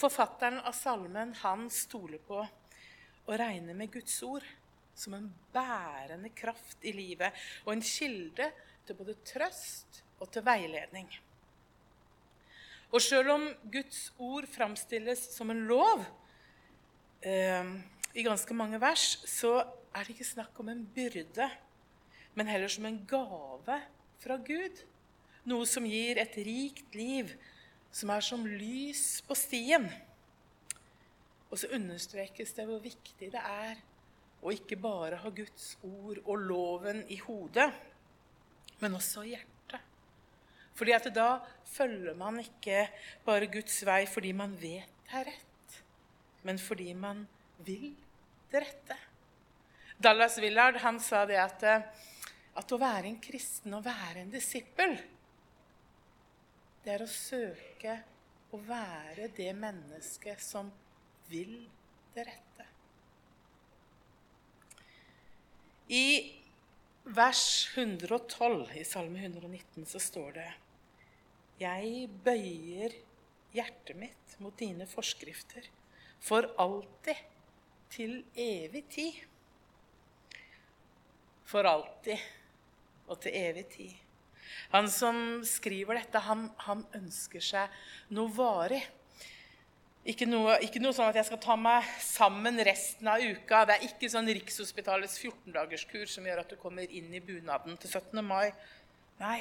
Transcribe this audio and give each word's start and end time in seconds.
Forfatteren 0.00 0.58
av 0.66 0.74
salmen 0.74 1.34
han 1.42 1.68
stoler 1.70 2.22
på 2.26 2.40
å 2.44 3.38
regne 3.38 3.76
med 3.78 3.92
Guds 3.94 4.16
ord 4.26 4.44
som 4.94 5.14
en 5.16 5.28
bærende 5.54 6.30
kraft 6.34 6.82
i 6.86 6.92
livet 6.94 7.34
og 7.64 7.74
en 7.74 7.84
kilde 7.84 8.50
til 8.86 8.98
både 8.98 9.16
trøst 9.26 10.02
og 10.20 10.30
til 10.34 10.44
veiledning. 10.46 11.08
Og 12.94 13.02
sjøl 13.02 13.30
om 13.32 13.46
Guds 13.72 14.06
ord 14.22 14.46
framstilles 14.50 15.24
som 15.34 15.50
en 15.50 15.64
lov 15.66 16.04
eh, 17.26 17.72
i 18.14 18.22
ganske 18.22 18.54
mange 18.54 18.78
vers, 18.82 19.16
så 19.26 19.56
er 19.94 20.04
det 20.04 20.14
ikke 20.14 20.28
snakk 20.28 20.60
om 20.62 20.70
en 20.70 20.84
byrde, 20.94 21.48
men 22.34 22.50
heller 22.50 22.70
som 22.70 22.86
en 22.86 23.00
gave 23.10 23.80
fra 24.22 24.38
Gud. 24.46 24.78
Noe 25.50 25.66
som 25.68 25.86
gir 25.86 26.18
et 26.22 26.38
rikt 26.46 26.94
liv, 26.96 27.34
som 27.94 28.10
er 28.10 28.24
som 28.26 28.42
lys 28.46 29.22
på 29.26 29.36
stien. 29.38 29.86
Og 31.50 31.60
så 31.60 31.70
understrekes 31.76 32.54
det 32.56 32.66
hvor 32.66 32.82
viktig 32.82 33.30
det 33.30 33.40
er 33.40 33.78
å 34.44 34.52
ikke 34.52 34.76
bare 34.80 35.20
ha 35.22 35.30
Guds 35.32 35.74
ord 35.86 36.18
og 36.24 36.46
loven 36.48 37.04
i 37.14 37.20
hodet, 37.22 37.70
men 38.82 38.98
også 38.98 39.22
i 39.24 39.32
hjertet. 39.36 39.80
Fordi 40.74 40.96
at 40.96 41.06
da 41.14 41.28
følger 41.70 42.18
man 42.18 42.40
ikke 42.42 42.88
bare 43.24 43.48
Guds 43.52 43.78
vei 43.86 44.02
fordi 44.10 44.34
man 44.36 44.56
vet 44.58 44.90
det 45.04 45.20
er 45.20 45.28
rett, 45.28 45.74
men 46.48 46.58
fordi 46.58 46.90
man 46.98 47.20
vil 47.62 47.92
det 48.50 48.64
rette. 48.64 48.96
Dallas 50.00 50.40
Willard 50.42 50.80
han 50.82 50.98
sa 50.98 51.22
det 51.28 51.38
at, 51.38 51.62
at 51.62 52.72
å 52.74 52.80
være 52.80 53.06
en 53.12 53.20
kristen 53.22 53.76
og 53.76 53.84
være 53.86 54.24
en 54.24 54.32
disippel, 54.32 54.96
det 56.84 56.94
er 56.94 57.04
å 57.04 57.10
søke 57.10 57.98
å 58.54 58.60
være 58.64 59.30
det 59.36 59.50
mennesket 59.56 60.42
som 60.42 60.68
vil 61.30 61.56
det 62.14 62.26
rette. 62.28 62.66
I 65.94 66.06
vers 67.04 67.46
112 67.74 68.76
i 68.80 68.84
Salme 68.88 69.24
119 69.24 69.88
så 69.88 70.00
står 70.00 70.36
det 70.38 70.50
Jeg 71.60 72.06
bøyer 72.24 72.94
hjertet 73.54 73.98
mitt 73.98 74.36
mot 74.42 74.56
dine 74.58 74.86
forskrifter 74.90 75.68
for 76.24 76.48
alltid, 76.60 77.20
til 77.94 78.24
evig 78.34 78.80
tid. 78.90 79.18
For 81.46 81.68
alltid 81.68 82.24
og 83.06 83.20
til 83.22 83.36
evig 83.38 83.66
tid. 83.70 84.03
Han 84.74 84.90
som 84.90 85.16
skriver 85.46 86.00
dette, 86.00 86.22
han, 86.26 86.48
han 86.66 86.84
ønsker 86.96 87.42
seg 87.44 88.14
noe 88.16 88.32
varig. 88.34 88.82
Ikke 90.04 90.26
noe, 90.28 90.58
ikke 90.60 90.82
noe, 90.82 90.92
sånn 90.92 91.08
at 91.08 91.16
jeg 91.16 91.30
skal 91.30 91.40
ta 91.40 91.54
meg 91.56 91.86
sammen 92.04 92.60
resten 92.66 93.08
av 93.08 93.22
uka. 93.24 93.62
Det 93.64 93.76
er 93.78 93.86
ikke 93.86 94.10
sånn 94.12 94.28
Rikshospitalets 94.28 95.16
14-dagerskur 95.22 96.10
som 96.12 96.26
gjør 96.28 96.42
at 96.42 96.52
du 96.52 96.58
kommer 96.60 96.90
inn 96.92 97.08
i 97.16 97.22
bunaden 97.24 97.78
til 97.80 97.88
17. 97.88 98.20
mai. 98.26 98.50
Nei, 99.22 99.38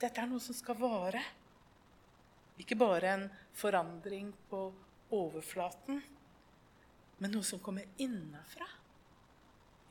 dette 0.00 0.22
er 0.22 0.30
noe 0.30 0.40
som 0.40 0.56
skal 0.56 0.78
vare. 0.80 1.20
Ikke 2.56 2.78
bare 2.80 3.12
en 3.12 3.26
forandring 3.56 4.30
på 4.48 4.62
overflaten, 5.12 6.00
men 7.20 7.32
noe 7.32 7.44
som 7.44 7.60
kommer 7.60 7.84
innafra. 8.00 8.68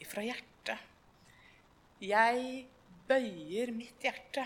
Ifra 0.02 0.25
hjertet. 0.25 0.81
Jeg 2.02 2.66
bøyer 3.09 3.72
mitt 3.75 4.03
hjerte. 4.03 4.45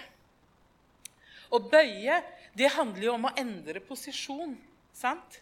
Å 1.50 1.60
bøye, 1.64 2.20
det 2.54 2.74
handler 2.76 3.06
jo 3.08 3.14
om 3.16 3.30
å 3.30 3.36
endre 3.40 3.82
posisjon. 3.82 4.58
sant? 4.94 5.40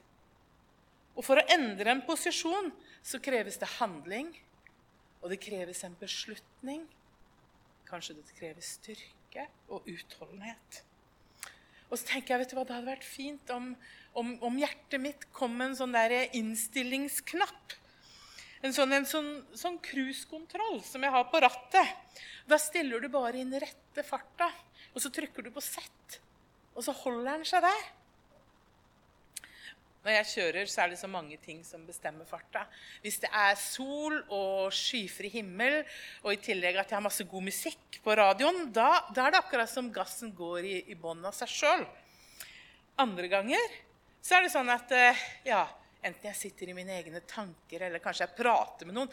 Og 1.18 1.26
for 1.26 1.40
å 1.40 1.48
endre 1.50 1.92
en 1.92 2.04
posisjon 2.06 2.70
så 3.02 3.20
kreves 3.24 3.58
det 3.58 3.70
handling, 3.80 4.30
og 5.24 5.32
det 5.34 5.40
kreves 5.42 5.84
en 5.84 5.96
beslutning. 6.00 6.86
Kanskje 7.88 8.20
det 8.20 8.36
kreves 8.38 8.76
styrke 8.78 9.48
og 9.74 9.88
utholdenhet. 9.90 10.84
Og 11.88 11.96
så 11.96 12.10
tenker 12.12 12.36
jeg, 12.36 12.44
vet 12.44 12.52
du 12.52 12.58
hva, 12.58 12.66
Det 12.68 12.76
hadde 12.76 12.92
vært 12.92 13.08
fint 13.08 13.52
om, 13.56 13.72
om, 14.14 14.34
om 14.44 14.60
hjertet 14.60 15.02
mitt 15.02 15.28
kom 15.36 15.56
med 15.56 15.72
en 15.72 15.78
sånn 15.80 15.96
der 15.96 16.36
innstillingsknapp. 16.36 17.78
En 18.66 18.74
sånn, 18.74 18.94
en 18.98 19.06
sånn, 19.06 19.30
sånn 19.54 19.78
cruisekontroll 19.86 20.80
som 20.86 21.04
jeg 21.06 21.14
har 21.14 21.28
på 21.30 21.42
rattet. 21.44 22.22
Da 22.50 22.58
stiller 22.62 23.04
du 23.04 23.10
bare 23.14 23.38
inn 23.42 23.54
rette 23.54 24.06
farta, 24.06 24.50
og 24.96 25.04
så 25.04 25.12
trykker 25.14 25.46
du 25.46 25.52
på 25.54 25.62
Z. 25.62 26.18
Og 26.74 26.86
så 26.86 26.96
holder 27.04 27.36
den 27.36 27.46
seg 27.46 27.66
der. 27.66 27.86
Når 30.08 30.16
jeg 30.16 30.28
kjører, 30.32 30.70
så 30.72 30.84
er 30.84 30.92
det 30.94 30.98
så 31.02 31.10
mange 31.12 31.36
ting 31.44 31.58
som 31.68 31.82
bestemmer 31.84 32.26
farta. 32.30 32.62
Hvis 33.04 33.18
det 33.20 33.30
er 33.36 33.58
sol 33.60 34.16
og 34.32 34.70
skyfri 34.72 35.30
himmel, 35.34 35.82
og 36.24 36.32
i 36.32 36.40
tillegg 36.40 36.80
at 36.80 36.94
jeg 36.94 36.96
har 36.96 37.04
masse 37.04 37.26
god 37.28 37.44
musikk 37.44 37.98
på 38.06 38.16
radioen, 38.16 38.70
da, 38.72 38.88
da 39.12 39.26
er 39.26 39.36
det 39.36 39.42
akkurat 39.42 39.70
som 39.70 39.92
gassen 39.94 40.32
går 40.38 40.64
i, 40.64 40.78
i 40.94 40.96
bånn 40.96 41.26
av 41.28 41.36
seg 41.36 41.52
sjøl. 41.52 41.84
Andre 43.04 43.28
ganger 43.30 43.76
så 44.24 44.38
er 44.38 44.48
det 44.48 44.54
sånn 44.54 44.72
at 44.72 44.96
eh, 44.96 45.26
ja, 45.48 45.66
enten 46.08 46.30
jeg 46.32 46.40
sitter 46.40 46.72
i 46.72 46.78
mine 46.78 46.96
egne 46.98 47.22
tanker, 47.28 47.86
eller 47.88 48.04
kanskje 48.04 48.26
jeg 48.26 48.38
prater 48.38 48.90
med 48.90 48.98
noen, 48.98 49.12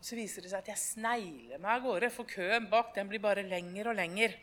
så 0.00 0.16
viser 0.18 0.44
det 0.44 0.52
seg 0.52 0.62
at 0.62 0.70
jeg 0.74 0.82
snegler 0.82 1.60
meg 1.60 1.78
av 1.78 1.86
gårde, 1.86 2.10
for 2.14 2.28
køen 2.28 2.68
bak 2.70 2.92
den 2.96 3.08
blir 3.10 3.22
bare 3.22 3.46
lenger 3.46 3.90
og 3.90 3.98
lenger. 3.98 4.36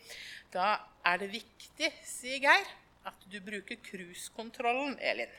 Da 0.53 0.75
er 1.07 1.21
det 1.21 1.31
viktig, 1.33 1.91
sier 2.07 2.41
Geir, 2.43 2.71
at 3.07 3.27
du 3.29 3.39
bruker 3.43 3.79
cruisekontrollen, 3.83 4.97
Elin. 5.03 5.31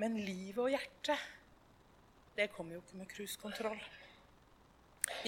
Men 0.00 0.16
livet 0.16 0.60
og 0.62 0.70
hjertet, 0.72 1.28
det 2.36 2.48
kommer 2.54 2.76
jo 2.76 2.82
ikke 2.84 3.00
med 3.00 3.10
cruisekontroll. 3.10 3.80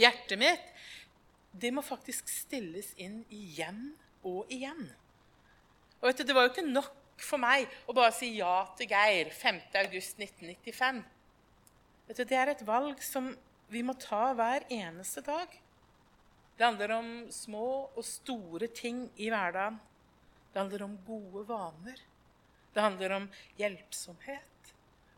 Hjertet 0.00 0.40
mitt, 0.40 0.68
det 1.52 1.72
må 1.74 1.84
faktisk 1.84 2.30
stilles 2.32 2.92
inn 2.96 3.20
igjen 3.34 3.90
og 4.24 4.48
igjen. 4.52 4.86
Og 6.00 6.08
vet 6.08 6.22
du, 6.22 6.24
Det 6.24 6.34
var 6.34 6.46
jo 6.46 6.52
ikke 6.54 6.70
nok 6.70 7.01
for 7.24 7.42
meg 7.42 7.70
å 7.86 7.94
bare 7.96 8.12
si 8.16 8.32
ja 8.38 8.62
til 8.78 8.90
Geir 8.90 9.32
5.8.1995. 9.36 11.02
Vet 12.08 12.20
du, 12.20 12.24
Det 12.24 12.38
er 12.38 12.52
et 12.52 12.66
valg 12.66 13.02
som 13.02 13.32
vi 13.72 13.82
må 13.86 13.94
ta 13.96 14.32
hver 14.36 14.66
eneste 14.68 15.22
dag. 15.24 15.48
Det 16.56 16.66
handler 16.66 16.96
om 16.98 17.10
små 17.32 17.66
og 17.96 18.04
store 18.04 18.68
ting 18.68 19.06
i 19.16 19.30
hverdagen. 19.32 19.80
Det 20.52 20.60
handler 20.60 20.84
om 20.84 20.98
gode 21.06 21.46
vaner. 21.48 22.00
Det 22.72 22.82
handler 22.84 23.16
om 23.16 23.28
hjelpsomhet 23.56 24.52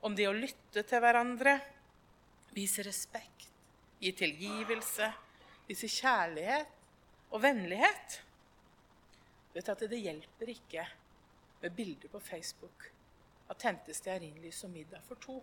om 0.05 0.13
det 0.13 0.27
å 0.29 0.37
lytte 0.37 0.83
til 0.85 1.01
hverandre, 1.01 1.55
vise 2.53 2.85
respekt, 2.85 3.47
gi 4.03 4.11
tilgivelse, 4.13 5.09
vise 5.65 5.89
kjærlighet 5.89 6.75
og 7.33 7.41
vennlighet. 7.41 8.19
Vet 9.55 9.71
at 9.73 9.87
Det 9.89 10.01
hjelper 10.03 10.53
ikke 10.53 10.85
med 11.65 11.73
bilder 11.73 12.09
på 12.13 12.21
Facebook 12.21 12.91
av 13.49 13.57
tente 13.57 13.95
stearinlys 13.97 14.59
og 14.67 14.73
middag 14.75 15.01
for 15.09 15.17
to 15.25 15.39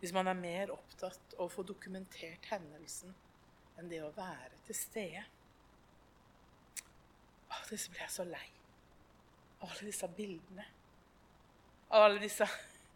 hvis 0.00 0.10
man 0.14 0.26
er 0.26 0.38
mer 0.38 0.72
opptatt 0.74 1.36
av 1.36 1.44
å 1.44 1.52
få 1.52 1.62
dokumentert 1.68 2.48
hendelsen 2.50 3.14
enn 3.78 3.92
det 3.92 4.00
å 4.02 4.10
være 4.16 4.58
til 4.66 4.76
stede. 4.76 5.22
Å, 7.46 7.60
så 7.62 7.78
ble 7.92 8.02
jeg 8.02 8.12
så 8.16 8.26
lei 8.26 8.44
av 9.60 9.70
alle 9.70 9.86
disse 9.86 10.10
bildene. 10.18 10.66
Av 11.94 12.08
alle 12.08 12.20
disse 12.26 12.50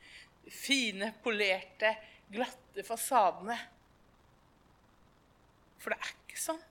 fine, 0.67 1.15
polerte, 1.23 1.95
glatte 2.35 2.85
fasadene. 2.85 3.61
For 5.79 5.95
det 5.95 6.03
er 6.03 6.17
ikke 6.19 6.47
sånn. 6.51 6.65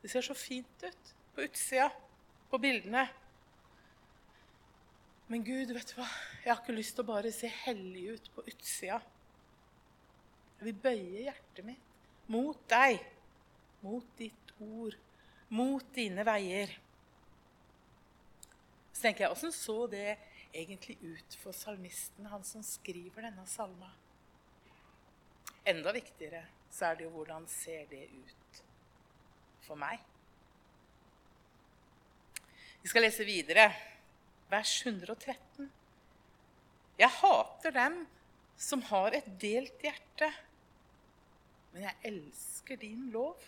Det 0.00 0.10
ser 0.10 0.24
så 0.32 0.34
fint 0.34 0.88
ut 0.88 1.16
på 1.36 1.44
utsida, 1.44 1.92
på 2.48 2.64
bildene. 2.64 3.10
Men 5.32 5.44
Gud, 5.46 5.70
vet 5.72 5.88
du 5.88 5.96
hva? 5.96 6.08
Jeg 6.42 6.50
har 6.50 6.58
ikke 6.60 6.74
lyst 6.76 6.92
til 6.98 7.06
å 7.06 7.08
bare 7.08 7.30
se 7.32 7.48
hellig 7.62 8.02
ut 8.18 8.26
på 8.34 8.42
utsida. 8.50 8.98
Jeg 10.58 10.66
vil 10.66 10.82
bøye 10.84 11.22
hjertet 11.24 11.64
mitt 11.64 11.92
mot 12.32 12.58
deg, 12.68 13.00
mot 13.80 14.10
ditt 14.18 14.52
ord, 14.60 14.96
mot 15.56 15.86
dine 15.96 16.24
veier. 16.28 16.74
Så 18.92 19.06
tenker 19.06 19.24
jeg, 19.24 19.32
Åssen 19.32 19.54
så 19.56 19.86
det 19.90 20.18
egentlig 20.52 20.98
ut 21.00 21.38
for 21.40 21.56
salmisten, 21.56 22.28
han 22.28 22.44
som 22.44 22.64
skriver 22.66 23.24
denne 23.26 23.46
salma? 23.48 23.88
Enda 25.64 25.94
viktigere 25.96 26.44
så 26.72 26.90
er 26.90 26.98
det 26.98 27.06
jo 27.06 27.14
hvordan 27.16 27.48
ser 27.48 27.88
det 27.88 28.04
ut 28.12 28.62
for 29.64 29.80
meg? 29.80 29.96
Vi 32.82 32.90
skal 32.90 33.06
lese 33.06 33.24
videre, 33.24 33.70
vers 34.52 34.72
113. 34.84 35.70
Jeg 37.00 37.10
hater 37.22 37.74
dem 37.74 38.02
som 38.60 38.82
har 38.90 39.16
et 39.16 39.28
delt 39.40 39.80
hjerte, 39.82 40.28
men 41.72 41.86
jeg 41.86 42.12
elsker 42.12 42.80
din 42.82 43.08
lov. 43.14 43.40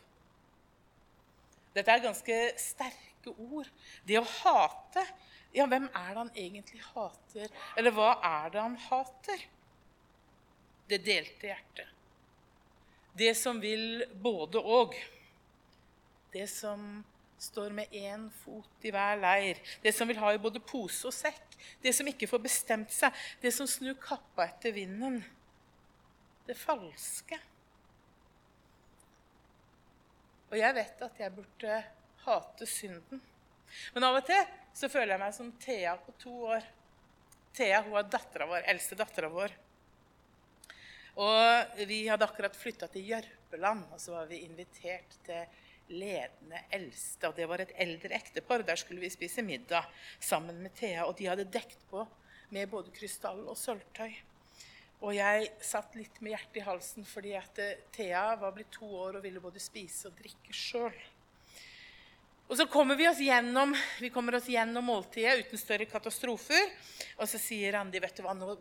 Dette 1.74 1.92
er 1.92 2.04
ganske 2.04 2.38
sterke 2.60 3.34
ord. 3.34 3.68
Det 4.06 4.20
å 4.20 4.26
hate 4.40 5.06
Ja, 5.54 5.68
hvem 5.70 5.84
er 5.86 6.08
det 6.08 6.18
han 6.18 6.30
egentlig 6.34 6.80
hater? 6.82 7.50
Eller 7.78 7.94
hva 7.94 8.16
er 8.26 8.48
det 8.50 8.58
han 8.58 8.72
hater? 8.88 9.44
Det 10.90 10.98
delte 11.06 11.46
hjertet. 11.46 11.92
Det 13.14 13.30
som 13.38 13.60
vil 13.62 14.02
både 14.18 14.58
og. 14.58 14.96
Det 16.34 16.48
som 16.50 17.04
står 17.44 17.74
med 17.76 17.92
én 17.94 18.26
fot 18.42 18.86
i 18.86 18.92
hver 18.94 19.20
leir. 19.20 19.60
Det 19.82 19.92
som 19.94 20.08
vil 20.08 20.20
ha 20.22 20.32
i 20.34 20.40
både 20.42 20.62
pose 20.64 21.08
og 21.08 21.14
sekk. 21.14 21.56
Det 21.82 21.92
som 21.96 22.08
ikke 22.08 22.28
får 22.30 22.42
bestemt 22.44 22.94
seg. 22.94 23.12
Det 23.42 23.52
som 23.54 23.68
snur 23.70 23.96
kappa 24.00 24.48
etter 24.48 24.74
vinden. 24.76 25.20
Det 26.48 26.56
falske. 26.58 27.38
Og 30.52 30.58
jeg 30.60 30.76
vet 30.76 31.04
at 31.08 31.20
jeg 31.20 31.34
burde 31.34 31.78
hate 32.24 32.68
synden. 32.68 33.22
Men 33.94 34.06
av 34.06 34.20
og 34.20 34.26
til 34.28 34.42
så 34.74 34.90
føler 34.90 35.14
jeg 35.14 35.22
meg 35.22 35.36
som 35.36 35.52
Thea 35.62 35.94
på 35.98 36.14
to 36.20 36.34
år. 36.54 36.66
Thea 37.54 37.80
hun 37.86 37.98
er 37.98 38.08
dattera 38.10 38.48
vår, 38.50 38.64
eldste 38.70 38.98
dattera 38.98 39.30
vår. 39.30 39.54
Og 41.22 41.80
vi 41.86 42.00
hadde 42.08 42.26
akkurat 42.26 42.56
flytta 42.58 42.88
til 42.90 43.12
Jørpeland, 43.12 43.84
og 43.94 44.00
så 44.02 44.16
var 44.16 44.30
vi 44.30 44.42
invitert 44.42 45.14
til 45.26 45.44
ledende 45.92 46.60
eldste. 46.74 47.28
Og 47.28 47.38
det 47.38 47.48
var 47.50 47.64
et 47.64 47.74
eldre 47.84 48.14
ektepar. 48.16 48.64
Der 48.66 48.80
skulle 48.80 49.02
vi 49.02 49.12
spise 49.12 49.42
middag 49.42 49.88
sammen 50.20 50.62
med 50.62 50.74
Thea. 50.78 51.06
Og 51.08 51.16
de 51.18 51.28
hadde 51.30 51.48
dekt 51.50 51.84
på 51.90 52.06
med 52.54 52.70
både 52.70 52.92
krystall 52.94 53.42
og 53.48 53.58
sølvtøy. 53.58 54.12
Og 55.04 55.12
jeg 55.16 55.50
satt 55.64 55.96
litt 55.98 56.20
med 56.22 56.32
hjertet 56.32 56.62
i 56.62 56.64
halsen 56.64 57.04
fordi 57.08 57.34
at 57.36 57.58
eh, 57.60 57.80
Thea 57.92 58.30
var 58.40 58.54
blitt 58.56 58.72
to 58.72 58.86
år 58.88 59.18
og 59.18 59.26
ville 59.26 59.42
både 59.42 59.60
spise 59.60 60.08
og 60.08 60.16
drikke 60.16 60.54
sjøl. 60.54 60.96
Og 62.44 62.58
så 62.60 62.66
kommer 62.68 62.96
vi 62.96 63.06
oss 63.08 63.20
gjennom, 63.24 63.72
vi 64.04 64.10
kommer 64.12 64.36
oss 64.36 64.48
gjennom 64.52 64.84
måltidet 64.84 65.46
uten 65.46 65.60
større 65.60 65.86
katastrofer. 65.88 66.66
Og 67.16 67.28
så 67.28 67.40
sier 67.40 67.72
Randi 67.72 68.00
vet 68.04 68.18
du 68.18 68.24
hva, 68.24 68.34
nå, 68.36 68.56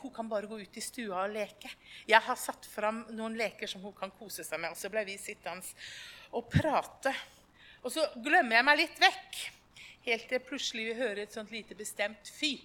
hun 0.00 0.14
kan 0.14 0.30
bare 0.30 0.50
gå 0.50 0.58
ut 0.58 0.78
i 0.78 0.82
stua 0.82 1.22
og 1.22 1.34
leke. 1.36 1.70
Jeg 2.10 2.20
har 2.26 2.38
satt 2.40 2.66
fram 2.66 3.04
noen 3.14 3.38
leker 3.38 3.70
som 3.70 3.84
hun 3.86 3.94
kan 3.94 4.10
kose 4.18 4.42
seg 4.42 4.58
med. 4.58 4.74
Og 4.74 4.80
så 4.80 4.90
ble 4.90 5.06
vi 5.06 5.14
sittende 5.22 5.62
og 6.34 6.48
prate. 6.50 7.14
Og 7.84 7.92
så 7.92 8.04
glemmer 8.24 8.58
jeg 8.58 8.66
meg 8.66 8.80
litt 8.80 9.00
vekk. 9.02 9.40
Helt 10.04 10.28
til 10.28 10.44
plutselig 10.44 10.86
vi 10.90 10.96
hører 10.98 11.24
et 11.24 11.34
sånt 11.34 11.52
lite 11.54 11.76
bestemt 11.78 12.28
fy 12.28 12.56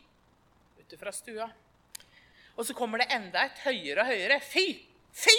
ute 0.80 0.98
fra 1.00 1.14
stua. 1.16 1.48
Og 2.60 2.66
så 2.68 2.76
kommer 2.76 3.00
det 3.00 3.12
enda 3.16 3.46
et 3.46 3.62
høyere 3.64 4.04
og 4.04 4.12
høyere. 4.12 4.40
Fy! 4.44 4.66
Fy! 5.16 5.38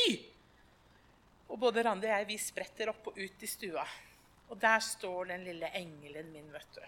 Og 1.50 1.59
både 1.61 1.82
Randi 1.85 2.09
og 2.09 2.15
jeg 2.15 2.29
vi 2.31 2.38
spretter 2.41 2.93
opp 2.93 3.11
og 3.11 3.19
ut 3.19 3.44
i 3.44 3.50
stua. 3.50 3.85
Og 4.50 4.59
der 4.61 4.81
står 4.82 5.32
den 5.32 5.44
lille 5.47 5.69
engelen 5.77 6.31
min, 6.32 6.49
vet 6.55 6.79
du. 6.79 6.82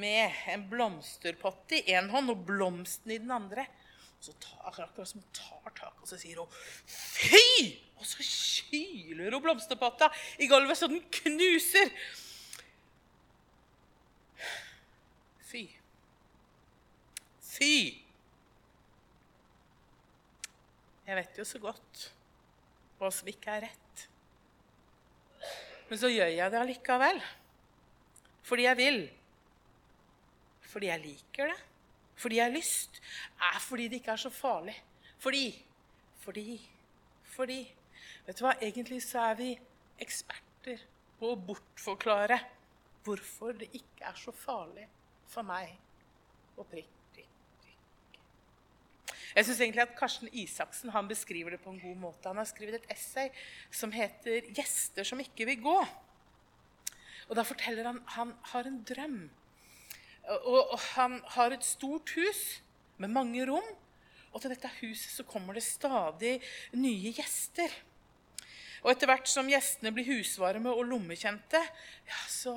Med 0.00 0.32
en 0.50 0.64
blomsterpott 0.70 1.76
i 1.76 1.82
én 1.94 2.08
hånd 2.10 2.32
og 2.32 2.46
blomsten 2.48 3.12
i 3.14 3.20
den 3.20 3.34
andre. 3.34 3.66
Så 4.24 4.32
tar, 4.40 4.70
akkurat 4.70 5.08
som 5.08 5.20
hun 5.20 5.32
tar 5.36 5.72
tak, 5.76 5.98
og 6.00 6.08
så 6.08 6.16
sier 6.16 6.38
hun 6.40 6.48
'fy!' 6.88 7.74
Og 8.00 8.06
så 8.08 8.24
kyler 8.24 9.32
hun 9.36 9.42
blomsterpotta 9.44 10.08
i 10.40 10.48
gulvet 10.48 10.78
så 10.78 10.88
den 10.88 11.02
knuser. 11.12 11.92
Fy. 15.44 15.62
Fy. 17.40 17.74
Jeg 21.06 21.16
vet 21.20 21.38
jo 21.38 21.44
så 21.44 21.60
godt 21.62 22.08
hva 22.98 23.12
som 23.12 23.28
ikke 23.28 23.52
er 23.52 23.66
rett. 23.68 24.06
Men 25.90 26.00
så 26.00 26.08
gjør 26.08 26.32
jeg 26.32 26.52
det 26.52 26.60
allikevel. 26.62 27.20
Fordi 28.44 28.66
jeg 28.66 28.80
vil. 28.80 29.00
Fordi 30.72 30.90
jeg 30.90 31.04
liker 31.04 31.52
det. 31.52 31.60
Fordi 32.16 32.36
jeg 32.36 32.44
har 32.44 32.56
lyst. 32.56 33.00
Er 33.40 33.60
fordi 33.60 33.88
det 33.88 34.00
ikke 34.02 34.14
er 34.14 34.22
så 34.24 34.30
farlig. 34.30 34.76
Fordi. 35.18 35.46
Fordi. 36.24 36.58
Fordi. 37.36 37.60
Vet 38.26 38.38
du 38.38 38.44
hva? 38.46 38.54
Egentlig 38.62 39.02
så 39.04 39.30
er 39.30 39.38
vi 39.40 39.52
eksperter 40.00 40.84
på 41.18 41.32
å 41.32 41.40
bortforklare 41.48 42.40
hvorfor 43.04 43.56
det 43.60 43.68
ikke 43.76 44.08
er 44.08 44.18
så 44.18 44.32
farlig 44.32 44.86
for 45.28 45.46
meg 45.46 45.74
å 46.56 46.64
prikke. 46.64 46.94
Jeg 49.34 49.48
synes 49.48 49.60
egentlig 49.60 49.82
at 49.82 49.94
Karsten 49.98 50.28
Isaksen 50.30 50.92
han 50.94 51.08
beskriver 51.10 51.50
det 51.50 51.60
på 51.60 51.72
en 51.72 51.80
god 51.82 51.96
måte. 51.98 52.28
Han 52.28 52.38
har 52.38 52.46
skrevet 52.46 52.76
et 52.78 52.90
essay 52.94 53.30
som 53.70 53.92
heter 53.92 54.46
'Gjester 54.46 55.02
som 55.02 55.20
ikke 55.20 55.46
vil 55.46 55.62
gå'. 55.62 55.88
Og 57.28 57.36
Da 57.36 57.42
forteller 57.42 57.84
han 57.84 58.02
han 58.06 58.34
har 58.42 58.62
en 58.66 58.82
drøm. 58.82 59.30
Og, 60.44 60.60
og 60.72 60.78
Han 60.94 61.18
har 61.36 61.54
et 61.54 61.64
stort 61.66 62.14
hus 62.16 62.44
med 62.96 63.12
mange 63.12 63.46
rom. 63.48 63.66
Og 64.34 64.42
til 64.42 64.50
dette 64.50 64.70
huset 64.80 65.12
så 65.14 65.26
kommer 65.28 65.54
det 65.54 65.62
stadig 65.62 66.38
nye 66.74 67.12
gjester. 67.14 67.70
Og 68.84 68.92
etter 68.92 69.08
hvert 69.08 69.28
som 69.30 69.48
gjestene 69.48 69.94
blir 69.94 70.10
husvarme 70.10 70.72
og 70.74 70.84
lommekjente, 70.90 71.60
ja, 72.04 72.22
så 72.28 72.54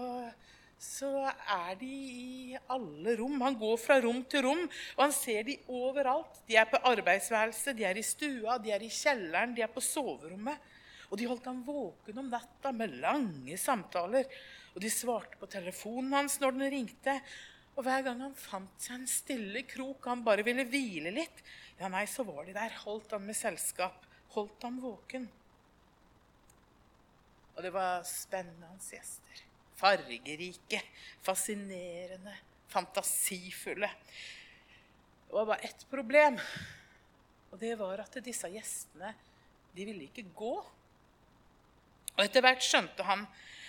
så 0.77 1.09
er 1.25 1.73
de 1.79 1.89
i 1.89 2.57
alle 2.69 3.15
rom. 3.17 3.39
Han 3.41 3.57
går 3.57 3.77
fra 3.81 3.97
rom 4.03 4.19
til 4.29 4.45
rom, 4.45 4.63
og 4.95 5.01
han 5.01 5.13
ser 5.15 5.47
de 5.47 5.57
overalt. 5.73 6.43
De 6.45 6.57
er 6.59 6.69
på 6.69 6.81
arbeidsværelset, 6.91 7.73
de 7.77 7.85
er 7.87 7.97
i 7.97 8.05
stua, 8.05 8.59
de 8.61 8.73
er 8.75 8.85
i 8.85 8.91
kjelleren, 8.93 9.55
de 9.57 9.65
er 9.65 9.73
på 9.73 9.81
soverommet. 9.81 10.61
Og 11.09 11.17
de 11.17 11.25
holdt 11.25 11.47
han 11.49 11.63
våken 11.65 12.21
om 12.21 12.29
natta 12.29 12.73
med 12.75 12.93
lange 13.01 13.57
samtaler. 13.57 14.27
Og 14.75 14.83
de 14.83 14.91
svarte 14.93 15.39
på 15.39 15.49
telefonen 15.49 16.13
hans 16.13 16.37
når 16.43 16.57
den 16.59 16.69
ringte. 16.75 17.15
Og 17.77 17.85
hver 17.85 18.03
gang 18.07 18.23
han 18.25 18.37
fant 18.37 18.81
seg 18.81 18.97
en 18.97 19.09
stille 19.09 19.61
krok 19.69 20.07
han 20.09 20.25
bare 20.25 20.45
ville 20.45 20.65
hvile 20.65 21.13
litt, 21.13 21.43
ja 21.77 21.89
nei, 21.93 22.07
så 22.09 22.25
var 22.25 22.47
de 22.47 22.55
der. 22.55 22.73
Holdt 22.83 23.13
han 23.13 23.25
med 23.27 23.37
selskap. 23.37 24.05
Holdt 24.33 24.65
han 24.65 24.79
våken. 24.81 25.27
Og 27.53 27.61
det 27.65 27.69
var 27.73 28.01
spennende 28.05 28.69
hans 28.69 28.89
gjester 28.93 29.45
fargerike, 29.77 30.81
fascinerende, 31.21 32.33
fantasifulle. 32.67 33.89
Det 35.27 35.33
var 35.33 35.45
bare 35.45 35.67
ett 35.67 35.85
problem, 35.89 36.39
og 37.51 37.59
det 37.59 37.75
var 37.79 38.01
at 38.01 38.17
disse 38.25 38.49
gjestene 38.51 39.13
de 39.75 39.85
ville 39.85 40.07
ikke 40.07 40.25
gå. 40.35 40.55
Og 42.15 42.23
Etter 42.23 42.41
hvert 42.41 42.65
skjønte 42.65 43.05
han 43.05 43.27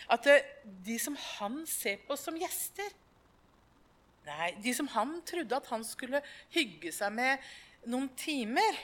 at 0.09 0.29
de 0.65 0.97
som 1.03 1.19
han 1.37 1.61
ser 1.69 2.01
på 2.07 2.17
som 2.17 2.39
gjester 2.41 2.95
Nei, 4.29 4.53
de 4.61 4.75
som 4.77 4.89
han 4.93 5.19
trodde 5.27 5.57
at 5.57 5.69
han 5.73 5.85
skulle 5.87 6.21
hygge 6.53 6.93
seg 6.93 7.15
med 7.17 7.45
noen 7.89 8.11
timer 8.19 8.81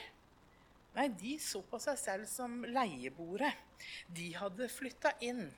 Nei, 0.95 1.09
de 1.19 1.33
så 1.43 1.59
på 1.67 1.75
seg 1.83 1.97
selv 1.99 2.27
som 2.31 2.61
leieboere. 2.63 3.49
De 4.15 4.29
hadde 4.31 4.69
flytta 4.71 5.11
inn. 5.27 5.49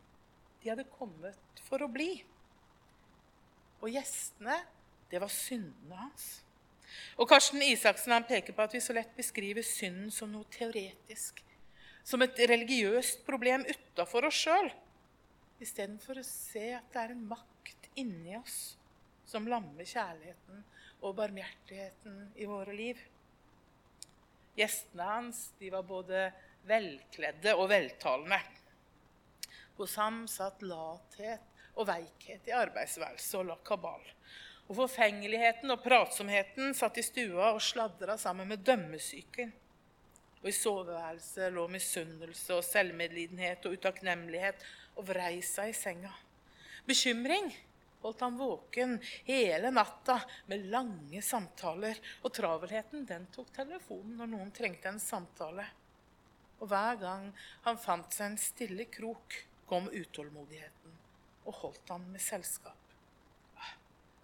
De 0.64 0.72
hadde 0.72 0.88
kommet 0.90 1.62
for 1.68 1.86
å 1.86 1.90
bli. 1.94 2.10
Og 3.78 3.92
gjestene, 3.94 4.56
det 5.12 5.22
var 5.22 5.30
syndene 5.30 6.00
hans. 6.00 6.26
Og 7.22 7.30
Karsten 7.30 7.62
Isaksen 7.62 8.16
han 8.16 8.26
peker 8.26 8.58
på 8.58 8.66
at 8.66 8.74
vi 8.74 8.82
så 8.82 8.96
lett 8.98 9.14
beskriver 9.14 9.62
synden 9.62 10.10
som 10.16 10.34
noe 10.34 10.50
teoretisk. 10.58 11.44
Som 12.02 12.26
et 12.26 12.42
religiøst 12.50 13.22
problem 13.30 13.68
utafor 13.70 14.32
oss 14.32 14.42
sjøl. 14.42 14.72
Istedenfor 15.62 16.18
å 16.18 16.26
se 16.26 16.72
at 16.80 16.90
det 16.96 17.04
er 17.04 17.14
en 17.14 17.26
makt 17.30 17.92
inni 17.94 18.34
oss 18.42 18.74
som 19.28 19.48
lammer 19.48 19.88
kjærligheten 19.88 20.64
og 21.04 21.16
barmhjertigheten 21.18 22.20
i 22.40 22.48
våre 22.50 22.74
liv. 22.76 23.00
Gjestene 24.58 25.10
hans 25.12 25.42
de 25.60 25.70
var 25.74 25.86
både 25.86 26.30
velkledde 26.68 27.54
og 27.56 27.70
veltalende. 27.70 28.40
Hos 29.78 29.94
ham 30.00 30.24
satt 30.32 30.64
lathet 30.66 31.44
og 31.78 31.86
veikhet 31.92 32.48
i 32.50 32.56
arbeidsværelset 32.58 33.38
og 33.42 33.52
la 33.52 33.58
kabal. 33.68 34.02
Og 34.68 34.80
forfengeligheten 34.82 35.72
og 35.72 35.84
pratsomheten 35.84 36.74
satt 36.76 36.98
i 37.00 37.06
stua 37.06 37.54
og 37.54 37.62
sladra 37.64 38.18
sammen 38.20 38.50
med 38.50 38.66
dømmesyken. 38.68 39.54
Og 40.42 40.50
i 40.50 40.56
soveværelset 40.56 41.54
lå 41.54 41.68
misunnelse 41.72 42.58
og 42.58 42.66
selvmedlidenhet 42.66 43.66
og 43.68 43.78
utakknemlighet 43.78 44.66
og 44.98 45.08
vrei 45.12 45.38
seg 45.46 45.72
i 45.72 45.78
senga. 45.78 46.12
Bekymring 46.88 47.52
holdt 48.02 48.24
han 48.26 48.38
våken 48.38 48.98
hele 49.28 49.72
natta 49.72 50.20
med 50.52 50.68
lange 50.72 51.22
samtaler. 51.22 52.00
Og 52.24 52.34
travelheten 52.34 53.06
den 53.10 53.28
tok 53.34 53.52
telefonen 53.56 54.18
når 54.22 54.34
noen 54.34 54.54
trengte 54.56 54.92
en 54.92 55.02
samtale. 55.02 55.66
Og 56.60 56.70
hver 56.72 57.00
gang 57.02 57.30
han 57.68 57.80
fant 57.82 58.14
seg 58.14 58.32
en 58.32 58.42
stille 58.42 58.90
krok, 58.92 59.44
kom 59.68 59.90
utålmodigheten 59.92 60.94
og 61.48 61.56
holdt 61.62 61.92
han 61.92 62.06
med 62.12 62.22
selskap. 62.24 62.76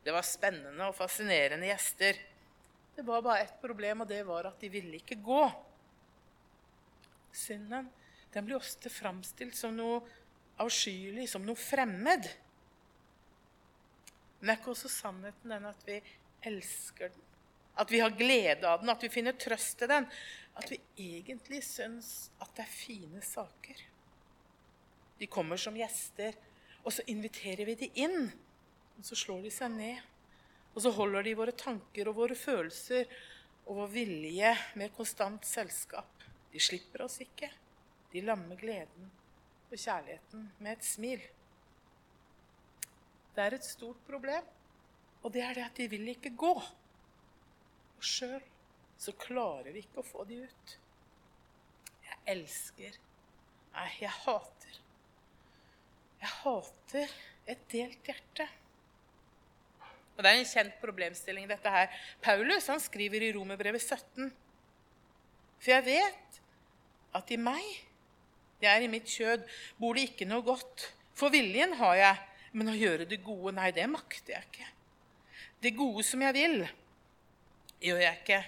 Det 0.03 0.11
var 0.11 0.25
spennende 0.27 0.87
og 0.89 0.95
fascinerende 0.97 1.69
gjester. 1.69 2.17
Det 2.95 3.03
var 3.07 3.23
bare 3.23 3.45
ett 3.45 3.59
problem, 3.61 4.03
og 4.03 4.09
det 4.09 4.19
var 4.27 4.49
at 4.49 4.59
de 4.59 4.69
ville 4.71 4.99
ikke 4.99 5.21
gå. 5.23 5.43
Synden 7.33 7.87
den 8.33 8.47
blir 8.47 8.57
ofte 8.57 8.89
framstilt 8.89 9.55
som 9.55 9.75
noe 9.77 10.01
avskyelig, 10.61 11.27
som 11.29 11.45
noe 11.45 11.59
fremmed. 11.59 12.27
Men 14.43 14.51
er 14.51 14.59
ikke 14.59 14.73
også 14.73 14.89
sannheten 14.91 15.53
den 15.55 15.65
at 15.69 15.85
vi 15.87 16.01
elsker 16.43 17.13
den? 17.13 17.27
At 17.79 17.89
vi 17.89 18.01
har 18.03 18.11
glede 18.11 18.67
av 18.67 18.81
den, 18.81 18.91
at 18.91 19.01
vi 19.01 19.09
finner 19.09 19.37
trøst 19.39 19.81
i 19.81 19.87
den? 19.87 20.03
At 20.59 20.67
vi 20.69 20.81
egentlig 20.99 21.61
syns 21.63 22.09
at 22.43 22.51
det 22.57 22.65
er 22.65 22.73
fine 22.73 23.23
saker? 23.23 23.79
De 25.21 25.29
kommer 25.31 25.55
som 25.57 25.77
gjester, 25.79 26.35
og 26.83 26.91
så 26.91 27.05
inviterer 27.07 27.63
vi 27.69 27.77
dem 27.85 28.01
inn. 28.03 28.27
Og 28.99 29.07
så 29.07 29.15
slår 29.15 29.45
de 29.45 29.53
seg 29.55 29.71
ned. 29.77 30.01
Og 30.73 30.83
så 30.83 30.91
holder 30.91 31.23
de 31.23 31.37
våre 31.39 31.53
tanker 31.55 32.11
og 32.11 32.19
våre 32.19 32.35
følelser 32.35 33.07
og 33.63 33.77
vår 33.79 33.93
vilje 33.93 34.51
med 34.75 34.91
konstant 34.97 35.47
selskap. 35.47 36.27
De 36.51 36.59
slipper 36.59 37.05
oss 37.07 37.21
ikke. 37.23 37.47
De 38.11 38.25
lammer 38.27 38.59
gleden 38.59 39.07
og 39.69 39.79
kjærligheten 39.79 40.49
med 40.59 40.75
et 40.75 40.85
smil. 40.85 41.23
Det 43.33 43.43
er 43.43 43.55
et 43.57 43.65
stort 43.65 44.01
problem, 44.07 44.45
og 45.23 45.33
det 45.33 45.41
er 45.41 45.57
det 45.57 45.65
at 45.65 45.77
de 45.79 45.87
vil 45.89 46.07
ikke 46.13 46.35
gå. 46.37 46.53
Og 47.97 48.05
sjøl 48.05 48.41
så 48.99 49.13
klarer 49.19 49.71
vi 49.73 49.83
ikke 49.83 50.03
å 50.03 50.07
få 50.07 50.25
de 50.29 50.43
ut. 50.45 50.75
Jeg 52.03 52.19
elsker 52.35 52.99
Nei, 53.73 53.87
jeg 54.03 54.11
hater. 54.21 54.75
Jeg 56.21 56.29
hater 56.43 57.13
et 57.49 57.63
delt 57.71 58.05
hjerte. 58.05 58.45
Og 60.13 60.21
Det 60.21 60.29
er 60.29 60.37
en 60.37 60.45
kjent 60.45 60.75
problemstilling, 60.77 61.47
dette 61.49 61.71
her. 61.73 61.89
Paulus 62.21 62.69
han 62.69 62.81
skriver 62.81 63.25
i 63.25 63.31
Romerbrevet 63.33 63.81
17. 63.81 64.29
For 65.57 65.73
jeg 65.73 65.85
vet 65.87 66.37
at 67.17 67.33
i 67.33 67.39
meg, 67.41 67.65
det 68.61 68.69
er 68.69 68.85
i 68.85 68.91
mitt 68.91 69.09
kjød, 69.09 69.41
bor 69.81 69.97
det 69.97 70.11
ikke 70.11 70.29
noe 70.29 70.45
godt. 70.45 70.85
For 71.17 71.33
viljen 71.33 71.73
har 71.81 71.97
jeg, 71.97 72.21
men 72.53 72.69
å 72.69 72.77
gjøre 72.77 73.07
det 73.09 73.21
gode, 73.25 73.55
nei, 73.57 73.71
det 73.75 73.85
makter 73.89 74.35
jeg 74.35 74.47
ikke. 74.49 74.69
Det 75.63 75.73
gode 75.77 76.03
som 76.05 76.21
jeg 76.21 76.35
vil, 76.35 76.57
gjør 77.83 78.01
jeg 78.03 78.19
ikke. 78.21 78.39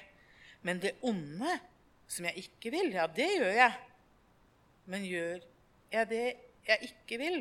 Men 0.65 0.81
det 0.83 0.95
onde 1.05 1.57
som 2.07 2.27
jeg 2.29 2.45
ikke 2.45 2.74
vil, 2.74 2.91
ja, 2.95 3.07
det 3.09 3.27
gjør 3.38 3.53
jeg. 3.59 3.77
Men 4.93 5.07
gjør 5.09 5.45
jeg 5.93 6.09
det 6.12 6.25
jeg 6.65 6.89
ikke 6.89 7.17
vil, 7.21 7.39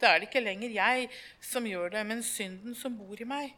da 0.00 0.10
er 0.10 0.20
det 0.20 0.28
ikke 0.28 0.42
lenger 0.42 0.72
jeg 0.74 1.08
som 1.44 1.66
gjør 1.68 1.92
det, 1.94 2.02
men 2.08 2.22
synden 2.24 2.74
som 2.76 2.96
bor 2.98 3.20
i 3.20 3.28
meg. 3.28 3.52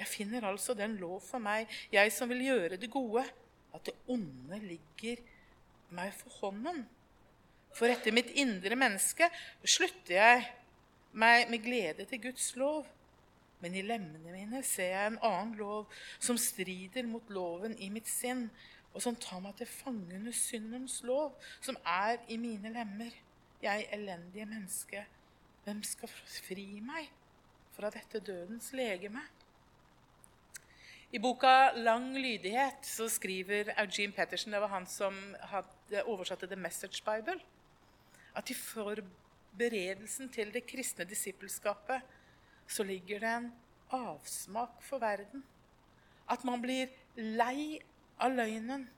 Jeg 0.00 0.08
finner 0.10 0.46
altså 0.48 0.74
den 0.76 0.96
lov 1.00 1.20
for 1.24 1.42
meg, 1.42 1.70
jeg 1.92 2.12
som 2.12 2.30
vil 2.32 2.44
gjøre 2.44 2.78
det 2.80 2.90
gode, 2.92 3.24
at 3.74 3.86
det 3.86 3.94
onde 4.10 4.58
ligger 4.64 5.20
meg 5.96 6.12
for 6.16 6.40
hånden. 6.40 6.84
For 7.76 7.92
etter 7.92 8.14
mitt 8.14 8.32
indre 8.40 8.78
menneske 8.78 9.28
slutter 9.62 10.16
jeg 10.16 10.46
meg 11.12 11.50
med 11.50 11.62
glede 11.64 12.04
til 12.04 12.22
Guds 12.22 12.56
lov. 12.56 12.86
Men 13.60 13.74
i 13.74 13.82
lemmene 13.82 14.32
mine 14.32 14.62
ser 14.66 14.92
jeg 14.92 15.10
en 15.10 15.20
annen 15.24 15.54
lov 15.58 15.86
som 16.18 16.38
strider 16.38 17.06
mot 17.08 17.30
loven 17.32 17.76
i 17.78 17.88
mitt 17.92 18.08
sinn, 18.08 18.50
og 18.92 19.02
som 19.04 19.16
tar 19.20 19.40
meg 19.44 19.56
til 19.58 19.68
fange 19.68 20.16
under 20.16 20.32
syndens 20.32 21.02
lov, 21.04 21.34
som 21.60 21.76
er 21.84 22.20
i 22.32 22.36
mine 22.40 22.72
lemmer. 22.72 23.12
Jeg 23.62 23.88
elendige 23.92 24.46
menneske, 24.46 25.06
hvem 25.64 25.82
skal 25.84 26.12
fri 26.12 26.68
meg 26.84 27.08
fra 27.76 27.90
dette 27.92 28.20
dødens 28.20 28.72
legeme? 28.76 29.24
I 31.12 31.18
boka 31.18 31.72
'Lang 31.72 32.16
lydighet' 32.18 32.86
så 32.86 33.08
skriver 33.08 33.72
Eugene 33.78 34.12
Pettersen, 34.12 34.52
det 34.52 34.60
var 34.60 34.68
han 34.68 34.86
som 34.86 35.34
hadde 35.40 36.02
oversatte 36.04 36.46
The 36.46 36.56
Message 36.56 37.02
Bible, 37.04 37.40
at 38.34 38.48
de 38.48 38.54
i 38.54 39.04
forberedelsen 39.56 40.28
til 40.28 40.52
det 40.52 40.66
kristne 40.68 41.06
disippelskapet 41.08 42.02
så 42.68 42.84
ligger 42.84 43.20
det 43.20 43.28
en 43.28 43.52
avsmak 43.90 44.82
for 44.82 44.98
verden. 44.98 45.44
At 46.28 46.44
man 46.44 46.60
blir 46.60 46.88
lei 47.16 47.80
av 48.18 48.34
løgnen 48.34 48.88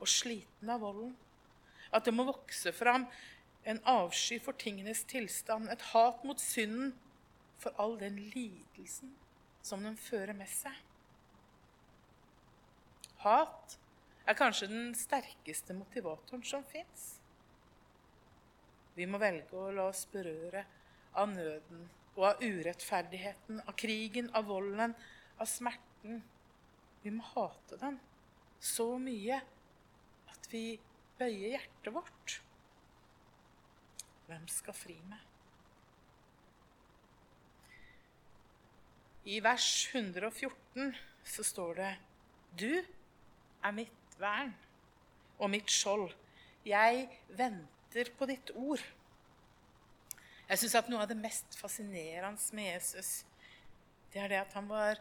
og 0.00 0.08
sliten 0.08 0.70
av 0.70 0.80
volden. 0.80 1.16
At 1.92 2.04
det 2.04 2.14
må 2.14 2.24
vokse 2.24 2.72
fram 2.72 3.06
en 3.64 3.80
avsky 3.84 4.38
for 4.40 4.56
tingenes 4.56 5.04
tilstand, 5.04 5.68
et 5.68 5.82
hat 5.92 6.24
mot 6.24 6.40
synden 6.40 6.94
for 7.58 7.74
all 7.76 7.98
den 7.98 8.16
lidelsen 8.32 9.12
som 9.62 9.82
den 9.82 9.96
fører 9.96 10.32
med 10.32 10.48
seg. 10.48 10.72
Hat 13.18 13.76
er 14.24 14.38
kanskje 14.38 14.70
den 14.70 14.94
sterkeste 14.94 15.74
motivatoren 15.74 16.44
som 16.46 16.64
fins. 16.64 17.17
Vi 18.98 19.06
må 19.06 19.20
velge 19.22 19.54
å 19.54 19.70
la 19.74 19.86
oss 19.92 20.02
berøre 20.10 20.64
av 21.18 21.30
nøden 21.30 21.84
og 22.16 22.24
av 22.32 22.42
urettferdigheten, 22.42 23.62
av 23.62 23.76
krigen, 23.78 24.32
av 24.34 24.48
volden, 24.50 24.94
av 25.38 25.46
smerten. 25.46 26.18
Vi 27.04 27.14
må 27.14 27.22
hate 27.30 27.78
den 27.78 28.00
så 28.58 28.90
mye 28.98 29.38
at 30.32 30.50
vi 30.50 30.64
bøyer 31.20 31.54
hjertet 31.54 31.94
vårt 31.94 32.40
hvem 34.28 34.44
skal 34.52 34.76
fri 34.76 34.98
meg? 35.08 35.22
I 39.28 39.38
vers 39.44 39.68
114 39.92 40.92
så 41.24 41.44
står 41.44 41.78
det 41.78 41.88
Du 42.60 42.72
er 42.76 43.72
mitt 43.76 44.18
vern 44.20 44.52
og 45.38 45.52
mitt 45.52 45.72
skjold. 45.72 46.12
Jeg 46.68 47.08
venter 47.38 47.77
på 48.18 48.28
ditt 48.28 48.50
ord. 48.54 48.82
Jeg 50.48 50.60
syns 50.60 50.76
at 50.80 50.88
noe 50.88 51.02
av 51.04 51.10
det 51.10 51.18
mest 51.18 51.56
fascinerende 51.60 52.56
med 52.56 52.70
Jesus, 52.70 53.24
det 54.12 54.22
er 54.22 54.32
det 54.32 54.40
at 54.40 54.54
han 54.56 54.68
var 54.70 55.00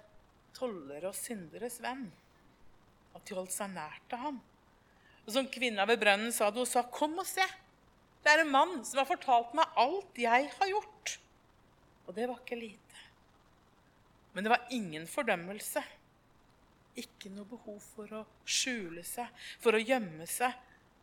tollere 0.58 1.12
og 1.12 1.16
synderes 1.16 1.80
venn. 1.84 2.08
At 3.16 3.24
de 3.28 3.38
holdt 3.38 3.56
seg 3.56 3.72
nær 3.72 3.96
til 4.10 4.20
ham. 4.20 4.42
Og 5.26 5.34
Som 5.36 5.48
kvinna 5.52 5.86
ved 5.88 6.00
brønnen 6.02 6.32
sa 6.32 6.50
det, 6.50 6.60
hun 6.60 6.66
sa, 6.66 6.84
'Kom 6.84 7.20
og 7.20 7.26
se'. 7.26 7.48
Det 8.24 8.32
er 8.32 8.42
en 8.42 8.52
mann 8.52 8.86
som 8.86 9.00
har 9.00 9.06
fortalt 9.06 9.54
meg 9.54 9.66
alt 9.76 10.20
jeg 10.20 10.52
har 10.60 10.68
gjort. 10.68 11.20
Og 12.08 12.16
det 12.16 12.28
var 12.28 12.40
ikke 12.40 12.60
lite. 12.60 13.04
Men 14.34 14.44
det 14.44 14.50
var 14.50 14.68
ingen 14.72 15.08
fordømmelse. 15.08 15.84
Ikke 16.96 17.30
noe 17.30 17.46
behov 17.46 17.80
for 17.80 18.08
å 18.14 18.26
skjule 18.46 19.04
seg, 19.04 19.28
for 19.60 19.72
å 19.78 19.82
gjemme 19.82 20.28
seg, 20.28 20.54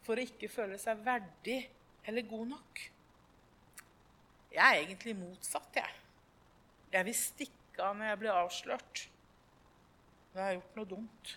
for 0.05 0.19
å 0.19 0.25
ikke 0.25 0.51
føle 0.53 0.79
seg 0.81 1.01
verdig 1.05 1.61
eller 2.05 2.29
god 2.29 2.51
nok. 2.53 2.83
Jeg 4.55 4.63
er 4.63 4.83
egentlig 4.83 5.17
motsatt, 5.19 5.81
jeg. 5.81 5.95
Jeg 6.95 7.09
vil 7.09 7.17
stikke 7.19 7.83
av 7.83 7.97
når 7.99 8.13
jeg 8.13 8.21
blir 8.21 8.37
avslørt. 8.37 9.07
Når 10.33 10.41
jeg 10.41 10.47
har 10.47 10.57
gjort 10.59 10.79
noe 10.79 10.91
dumt. 10.93 11.33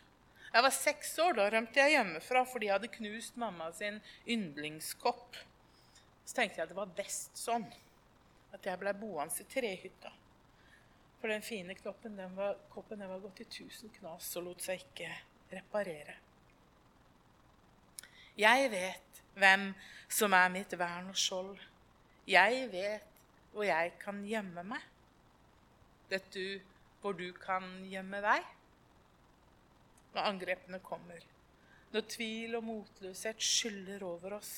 Jeg 0.52 0.66
var 0.66 0.76
seks 0.76 1.16
år. 1.24 1.34
Da 1.40 1.48
rømte 1.54 1.82
jeg 1.82 1.96
hjemmefra 1.96 2.44
fordi 2.50 2.70
jeg 2.70 2.76
hadde 2.78 2.94
knust 2.94 3.40
mamma 3.42 3.72
sin 3.78 3.98
yndlingskopp. 4.30 5.40
Så 6.28 6.38
tenkte 6.38 6.60
jeg 6.60 6.68
at 6.68 6.74
det 6.74 6.78
var 6.78 6.96
best 6.98 7.40
sånn 7.40 7.66
at 8.54 8.66
jeg 8.66 8.80
ble 8.82 8.94
boende 9.00 9.44
i 9.44 9.50
trehytta. 9.50 10.14
For 11.18 11.34
den 11.34 11.42
fine 11.42 11.74
kloppen, 11.80 12.18
den 12.20 12.36
var, 12.38 12.60
koppen 12.70 13.02
den 13.02 13.10
var 13.10 13.24
gått 13.24 13.42
i 13.42 13.50
tusen 13.50 13.90
knas 13.98 14.30
og 14.38 14.52
lot 14.52 14.66
seg 14.66 14.84
ikke 14.84 15.10
reparere. 15.56 16.20
Jeg 18.38 18.70
vet 18.70 19.22
hvem 19.38 19.72
som 20.14 20.34
er 20.38 20.52
mitt 20.54 20.74
vern 20.78 21.10
og 21.10 21.18
skjold. 21.18 21.58
Jeg 22.30 22.68
vet 22.70 23.16
hvor 23.54 23.66
jeg 23.66 23.96
kan 23.98 24.20
gjemme 24.28 24.62
meg. 24.68 24.84
Vet 26.12 26.28
du 26.36 26.60
hvor 27.02 27.18
du 27.18 27.32
kan 27.42 27.66
gjemme 27.90 28.22
deg? 28.22 28.46
Når 30.14 30.30
angrepene 30.30 30.80
kommer, 30.86 31.24
når 31.94 32.06
tvil 32.14 32.60
og 32.60 32.66
motløshet 32.68 33.42
skyller 33.42 34.06
over 34.06 34.38
oss, 34.38 34.54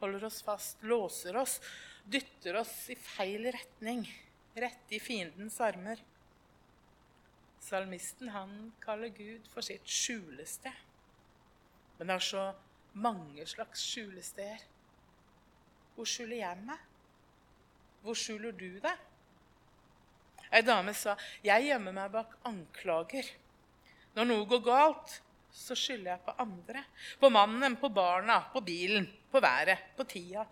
holder 0.00 0.28
oss 0.28 0.42
fast, 0.44 0.84
låser 0.84 1.36
oss, 1.40 1.56
dytter 2.04 2.60
oss 2.60 2.74
i 2.92 2.98
feil 3.00 3.48
retning, 3.54 4.04
rett 4.56 4.92
i 4.92 5.00
fiendens 5.00 5.56
armer. 5.64 6.00
Salmisten 7.64 8.30
han 8.34 8.54
kaller 8.84 9.08
Gud 9.16 9.48
for 9.52 9.64
sitt 9.64 9.88
skjulested. 9.88 10.84
Men 11.96 12.12
det 12.12 12.18
er 12.18 12.28
så 12.28 12.44
mange 12.96 13.46
slags 13.46 13.84
skjulesteder. 13.84 14.62
Hvor 15.94 16.08
skjuler 16.08 16.40
jeg 16.40 16.64
meg? 16.64 16.80
Hvor 18.04 18.16
skjuler 18.16 18.56
du 18.56 18.78
deg? 18.80 19.04
Ei 20.52 20.62
dame 20.62 20.94
sa, 20.94 21.16
'Jeg 21.42 21.64
gjemmer 21.66 21.92
meg 21.92 22.12
bak 22.12 22.36
anklager.' 22.44 23.34
Når 24.14 24.24
noe 24.24 24.46
går 24.48 24.62
galt, 24.64 25.20
så 25.52 25.74
skylder 25.76 26.10
jeg 26.10 26.20
på 26.24 26.34
andre. 26.38 26.84
På 27.20 27.28
mannen, 27.28 27.76
på 27.76 27.88
barna, 27.88 28.40
på 28.52 28.60
bilen, 28.60 29.08
på 29.30 29.40
været, 29.40 29.78
på 29.96 30.04
tida, 30.04 30.46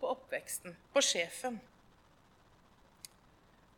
på 0.00 0.06
oppveksten, 0.06 0.76
på 0.92 1.00
sjefen. 1.00 1.60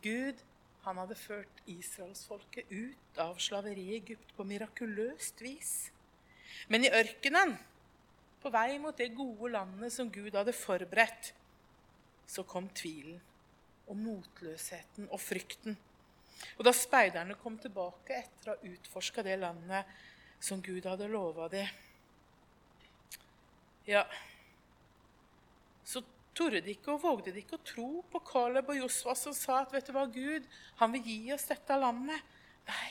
Gud 0.03 0.41
han 0.87 0.97
hadde 0.97 1.19
ført 1.19 1.63
israelsfolket 1.67 2.71
ut 2.71 3.19
av 3.19 3.41
slaveriet 3.43 3.79
i 3.79 3.97
Egypt 3.97 4.35
på 4.37 4.45
mirakuløst 4.47 5.41
vis. 5.43 5.91
Men 6.69 6.87
i 6.87 6.93
ørkenen, 6.95 7.57
på 8.43 8.53
vei 8.53 8.77
mot 8.83 8.97
det 8.97 9.15
gode 9.17 9.53
landet 9.55 9.95
som 9.95 10.11
Gud 10.13 10.35
hadde 10.37 10.55
forberedt, 10.57 11.33
så 12.27 12.45
kom 12.47 12.69
tvilen 12.75 13.19
og 13.87 13.99
motløsheten 14.01 15.09
og 15.11 15.21
frykten. 15.23 15.77
Og 16.59 16.67
da 16.67 16.73
speiderne 16.75 17.37
kom 17.41 17.57
tilbake 17.61 18.19
etter 18.19 18.53
å 18.53 18.57
ha 18.57 18.71
utforska 18.73 19.25
det 19.25 19.39
landet 19.41 19.97
som 20.43 20.61
Gud 20.63 20.85
hadde 20.87 21.09
lova 21.09 21.49
dem, 21.53 21.69
ja, 23.87 24.03
så 25.87 26.03
torde 26.35 26.61
de 26.65 26.73
ikke 26.75 26.97
og 26.97 27.05
vågde 27.05 27.31
de 27.31 27.45
ikke 27.45 27.55
å 27.55 27.67
tro 27.67 27.91
på 28.11 28.21
Caleb 28.27 28.73
og 28.73 28.81
Josva 28.81 29.15
som 29.15 29.35
sa 29.37 29.61
at 29.63 29.71
vet 29.75 29.87
du 29.87 29.95
hva, 29.95 30.09
Gud, 30.11 30.47
han 30.81 30.91
vil 30.97 31.07
gi 31.07 31.21
oss 31.37 31.47
dette 31.47 31.79
landet. 31.79 32.35
Nei, 32.67 32.91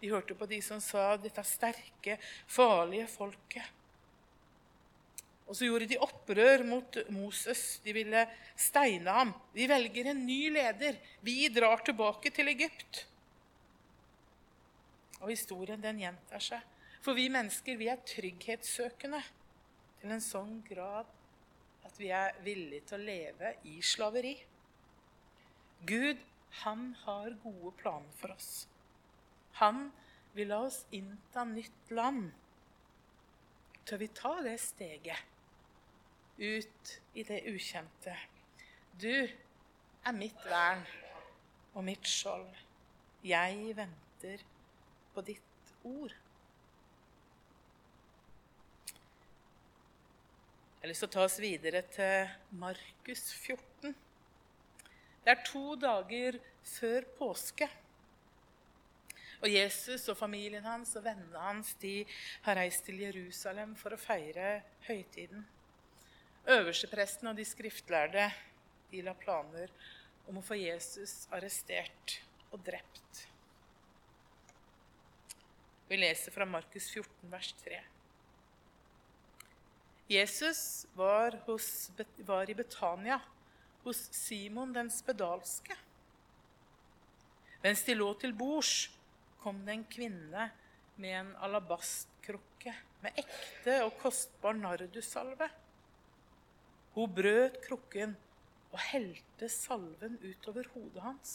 de 0.00 0.08
hørte 0.14 0.34
på 0.34 0.48
de 0.48 0.62
som 0.64 0.80
sa 0.80 1.12
dette 1.20 1.44
sterke, 1.44 2.16
farlige 2.48 3.10
folket. 3.12 3.76
Og 5.50 5.56
så 5.58 5.66
gjorde 5.66 5.88
de 5.90 5.98
opprør 5.98 6.62
mot 6.62 6.96
Moses. 7.10 7.80
De 7.82 7.90
ville 7.94 8.22
steine 8.54 9.10
ham. 9.10 9.32
Vi 9.50 9.66
velger 9.66 10.12
en 10.12 10.20
ny 10.22 10.44
leder. 10.54 11.00
Vi 11.26 11.48
drar 11.50 11.82
tilbake 11.82 12.30
til 12.30 12.52
Egypt. 12.52 13.00
Og 15.18 15.32
historien 15.32 15.82
den 15.82 15.98
gjentar 16.04 16.44
seg. 16.44 16.62
For 17.02 17.18
vi 17.18 17.26
mennesker 17.32 17.78
vi 17.80 17.88
er 17.90 17.98
trygghetssøkende 18.06 19.20
til 20.00 20.14
en 20.14 20.22
sånn 20.22 20.60
grad 20.68 21.08
at 21.88 21.98
vi 21.98 22.12
er 22.14 22.36
villige 22.44 22.86
til 22.92 23.00
å 23.00 23.08
leve 23.08 23.52
i 23.72 23.80
slaveri. 23.82 24.36
Gud, 25.88 26.20
han 26.62 26.92
har 27.02 27.34
gode 27.42 27.72
planer 27.80 28.14
for 28.20 28.36
oss. 28.36 28.68
Han 29.58 29.88
vil 30.36 30.52
la 30.52 30.60
oss 30.68 30.84
innta 30.94 31.42
nytt 31.48 31.90
land. 31.96 32.30
Tør 33.88 34.04
vi 34.04 34.10
ta 34.14 34.36
det 34.46 34.58
steget 34.62 35.29
ut 36.40 36.96
i 37.14 37.24
det 37.26 37.42
ukjente? 37.50 38.16
Du 39.00 39.12
er 39.12 40.16
mitt 40.16 40.40
vern 40.48 40.82
og 41.74 41.84
mitt 41.84 42.08
skjold. 42.08 42.48
Jeg 43.24 43.76
venter 43.76 44.42
på 45.14 45.24
ditt 45.24 45.74
ord. 45.84 46.14
Jeg 50.80 50.86
har 50.86 50.92
lyst 50.94 51.04
til 51.04 51.10
å 51.10 51.12
ta 51.12 51.24
oss 51.26 51.36
videre 51.42 51.82
til 51.92 52.30
Markus 52.56 53.26
14. 53.36 53.92
Det 55.20 55.34
er 55.34 55.44
to 55.44 55.76
dager 55.76 56.38
før 56.64 57.04
påske. 57.18 57.68
Og 59.40 59.48
Jesus 59.52 60.08
og 60.08 60.16
familien 60.16 60.64
hans 60.64 60.94
og 60.96 61.04
vennene 61.04 61.44
hans 61.44 61.74
de 61.80 62.02
har 62.46 62.56
reist 62.56 62.84
til 62.88 63.00
Jerusalem 63.04 63.76
for 63.76 63.92
å 63.92 64.00
feire 64.00 64.62
høytiden. 64.88 65.44
Øverstepresten 66.48 67.28
og 67.28 67.36
de 67.36 67.44
skriftlærde 67.44 68.30
de 68.90 69.02
la 69.04 69.12
planer 69.14 69.72
om 70.28 70.38
å 70.40 70.44
få 70.44 70.56
Jesus 70.58 71.26
arrestert 71.34 72.20
og 72.50 72.62
drept. 72.64 73.26
Vi 75.90 75.98
leser 75.98 76.30
fra 76.30 76.46
Markus 76.46 76.86
14, 76.92 77.30
vers 77.32 77.50
3. 77.64 77.80
Jesus 80.10 80.86
var, 80.98 81.36
hos, 81.46 81.90
var, 82.26 82.50
i 82.50 82.54
Betania, 82.54 83.20
hos 83.84 84.08
Simon 84.14 84.72
den 84.74 84.90
spedalske. 84.90 85.76
Mens 87.62 87.84
de 87.86 87.94
lå 87.94 88.08
til 88.18 88.34
bords, 88.34 88.88
kom 89.42 89.62
det 89.66 89.76
en 89.76 89.86
kvinne 89.90 90.48
med 91.00 91.16
en 91.16 91.30
alabastkrukke 91.46 92.74
med 93.04 93.20
ekte 93.22 93.76
og 93.86 93.94
kostbar 94.02 94.58
nardussalve. 94.58 95.50
Hun 96.96 97.12
brøt 97.14 97.60
krukken 97.64 98.16
og 98.70 98.82
helte 98.90 99.48
salven 99.50 100.18
utover 100.22 100.66
hodet 100.74 101.04
hans. 101.04 101.34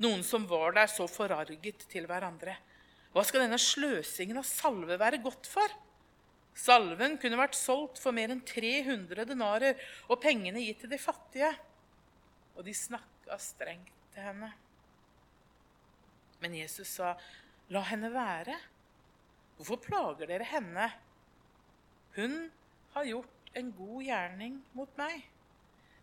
Noen 0.00 0.22
som 0.24 0.46
var 0.48 0.74
der, 0.78 0.88
så 0.88 1.04
forarget 1.10 1.84
til 1.90 2.06
hverandre. 2.08 2.56
Hva 3.12 3.24
skal 3.26 3.44
denne 3.44 3.58
sløsingen 3.60 4.38
av 4.40 4.46
salve 4.48 4.96
være 5.00 5.20
godt 5.22 5.48
for? 5.50 5.74
Salven 6.56 7.16
kunne 7.20 7.38
vært 7.38 7.58
solgt 7.58 8.00
for 8.02 8.14
mer 8.14 8.32
enn 8.32 8.42
300 8.46 9.26
denarer 9.28 9.78
og 10.08 10.20
pengene 10.22 10.62
gitt 10.62 10.82
til 10.84 10.92
de 10.92 10.98
fattige. 11.00 11.50
Og 12.56 12.64
de 12.66 12.74
snakka 12.76 13.38
strengt 13.40 13.92
til 14.14 14.26
henne. 14.26 14.50
Men 16.40 16.56
Jesus 16.56 16.96
sa, 16.96 17.16
'La 17.70 17.82
henne 17.86 18.10
være. 18.12 18.56
Hvorfor 19.56 19.76
plager 19.76 20.26
dere 20.26 20.44
henne?' 20.44 20.90
Hun 22.16 22.50
har 22.94 23.04
gjort 23.04 23.39
en 23.58 23.70
god 23.76 24.02
gjerning 24.06 24.58
mot 24.76 24.92
meg. 25.00 25.24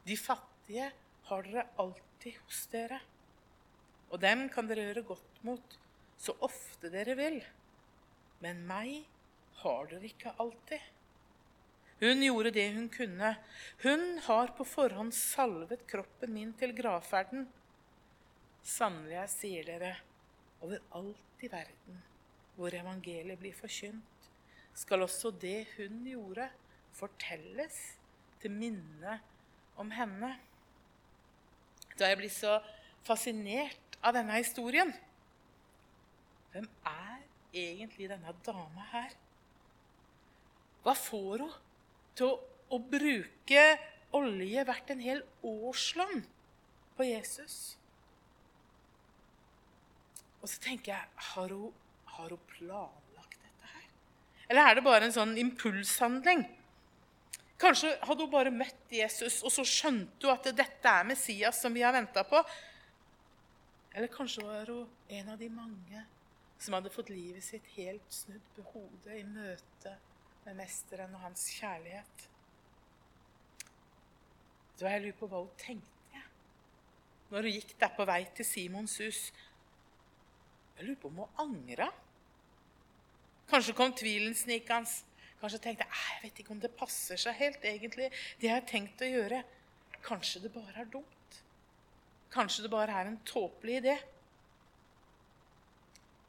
De 0.08 0.18
fattige 0.20 0.90
har 1.30 1.48
dere 1.48 1.68
alltid 1.82 2.40
hos 2.46 2.64
dere. 2.72 3.00
Og 4.12 4.20
dem 4.24 4.48
kan 4.52 4.68
dere 4.70 4.88
gjøre 4.88 5.06
godt 5.10 5.42
mot 5.48 5.78
så 6.18 6.36
ofte 6.46 6.92
dere 6.94 7.16
vil. 7.20 7.40
Men 8.44 8.64
meg 8.70 9.08
har 9.62 9.90
dere 9.92 10.10
ikke 10.10 10.36
alltid. 10.42 10.82
Hun 11.98 12.22
gjorde 12.22 12.54
det 12.54 12.68
hun 12.76 12.90
kunne. 12.94 13.32
Hun 13.84 14.04
har 14.28 14.54
på 14.58 14.66
forhånd 14.68 15.16
salvet 15.18 15.88
kroppen 15.90 16.34
min 16.34 16.54
til 16.60 16.76
gravferden. 16.78 17.48
Sannelig, 18.68 19.16
jeg 19.16 19.34
sier 19.34 19.72
dere, 19.72 19.96
overalt 20.62 21.46
i 21.46 21.50
verden 21.52 22.04
hvor 22.58 22.74
evangeliet 22.74 23.38
blir 23.38 23.54
forkynt, 23.54 24.30
skal 24.74 25.06
også 25.06 25.30
det 25.30 25.68
hun 25.76 26.00
gjorde, 26.10 26.48
fortelles 26.98 27.78
til 28.42 28.54
minne 28.54 29.20
om 29.78 29.92
henne. 29.94 30.34
Da 31.98 32.10
jeg 32.12 32.20
blir 32.20 32.34
så 32.34 32.58
fascinert 33.08 33.98
av 34.06 34.18
denne 34.18 34.38
historien 34.38 34.92
Hvem 36.52 36.68
er 36.90 37.24
egentlig 37.54 38.08
denne 38.10 38.32
dama 38.46 38.86
her? 38.92 39.12
Hva 40.86 40.94
får 40.98 41.44
hun 41.44 41.56
til 42.18 42.32
å, 42.32 42.38
å 42.74 42.80
bruke 42.82 43.66
olje 44.18 44.64
verdt 44.66 44.94
en 44.94 45.04
hel 45.04 45.22
årslønn 45.46 46.24
på 46.98 47.06
Jesus? 47.06 47.58
Og 50.42 50.50
så 50.50 50.62
tenker 50.64 50.94
jeg 50.96 51.26
har 51.34 51.54
hun, 51.54 51.76
har 52.16 52.34
hun 52.34 52.46
planlagt 52.56 53.38
dette 53.44 53.74
her? 53.74 53.90
Eller 54.48 54.64
er 54.64 54.80
det 54.80 54.86
bare 54.88 55.10
en 55.10 55.18
sånn 55.18 55.36
impulshandling? 55.42 56.46
Kanskje 57.58 57.96
hadde 58.06 58.22
hun 58.22 58.32
bare 58.32 58.54
møtt 58.54 58.92
Jesus, 58.94 59.40
og 59.42 59.54
så 59.54 59.66
skjønte 59.66 60.28
hun 60.28 60.36
at 60.36 60.52
dette 60.54 60.92
er 60.92 61.08
Messias 61.10 61.62
som 61.64 61.74
vi 61.74 61.82
har 61.82 61.96
venta 61.96 62.22
på. 62.28 62.42
Eller 63.98 64.12
kanskje 64.14 64.46
var 64.46 64.70
hun 64.70 64.86
en 65.10 65.34
av 65.34 65.42
de 65.42 65.50
mange 65.50 66.04
som 66.62 66.78
hadde 66.78 66.94
fått 66.94 67.10
livet 67.10 67.46
sitt 67.46 67.66
helt 67.76 68.14
snudd 68.14 68.46
på 68.56 68.66
hodet 68.74 69.18
i 69.18 69.26
møte 69.26 69.94
med 70.46 70.58
Mesteren 70.62 71.14
og 71.18 71.24
hans 71.26 71.48
kjærlighet. 71.58 72.28
Så 74.78 74.86
jeg 74.86 75.02
lurer 75.02 75.18
på 75.18 75.30
hva 75.30 75.42
hun 75.42 75.54
tenkte 75.58 75.94
når 77.28 77.44
hun 77.44 77.56
gikk 77.58 77.74
der 77.82 77.92
på 77.92 78.06
vei 78.08 78.22
til 78.38 78.46
Simons 78.48 78.94
hus. 79.04 79.22
Jeg 80.78 80.86
lurer 80.86 81.00
på 81.02 81.10
om 81.10 81.24
hun 81.24 81.42
angra. 81.44 81.90
Kanskje 83.50 83.76
kom 83.76 83.92
tvilen 83.98 84.36
snikende. 84.38 84.92
Kanskje 85.42 85.62
tenkte 85.62 85.86
jeg 85.86 86.04
jeg 86.08 86.22
vet 86.24 86.42
ikke 86.42 86.54
om 86.56 86.62
det 86.62 86.74
passer 86.78 87.20
seg 87.22 87.38
helt, 87.38 87.66
egentlig, 87.66 88.10
det 88.42 88.50
jeg 88.50 88.56
har 88.56 88.68
tenkt 88.70 89.04
å 89.06 89.10
gjøre. 89.10 89.44
Kanskje 90.06 90.44
det 90.46 90.54
bare 90.54 90.82
er 90.82 90.92
dumt. 90.94 91.42
Kanskje 92.34 92.66
det 92.66 92.72
bare 92.74 92.96
er 92.96 93.10
en 93.10 93.20
tåpelig 93.28 93.82
idé. 93.82 93.98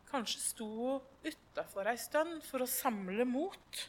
Kanskje 0.09 0.40
sto 0.40 0.68
hun 0.73 1.29
utafor 1.29 1.88
ei 1.90 1.99
stund 2.01 2.44
for 2.47 2.64
å 2.64 2.71
samle 2.71 3.27
mot 3.29 3.88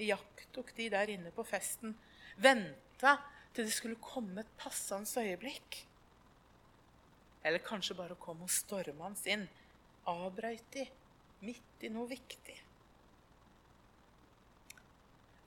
iakttok 0.00 0.72
de 0.76 0.88
der 0.92 1.12
inne 1.12 1.32
på 1.32 1.44
festen, 1.46 1.94
venta 2.36 3.16
til 3.56 3.64
det 3.64 3.74
skulle 3.74 4.00
komme 4.00 4.42
et 4.42 4.56
passende 4.60 5.24
øyeblikk. 5.24 5.80
Eller 7.46 7.64
kanskje 7.64 7.96
bare 7.96 8.18
kom 8.20 8.42
og 8.44 8.52
stormende 8.52 9.32
inn, 9.32 9.46
avbrøyt 10.08 10.68
de 10.74 10.86
midt 11.46 11.86
i 11.86 11.92
noe 11.92 12.08
viktig. 12.10 12.56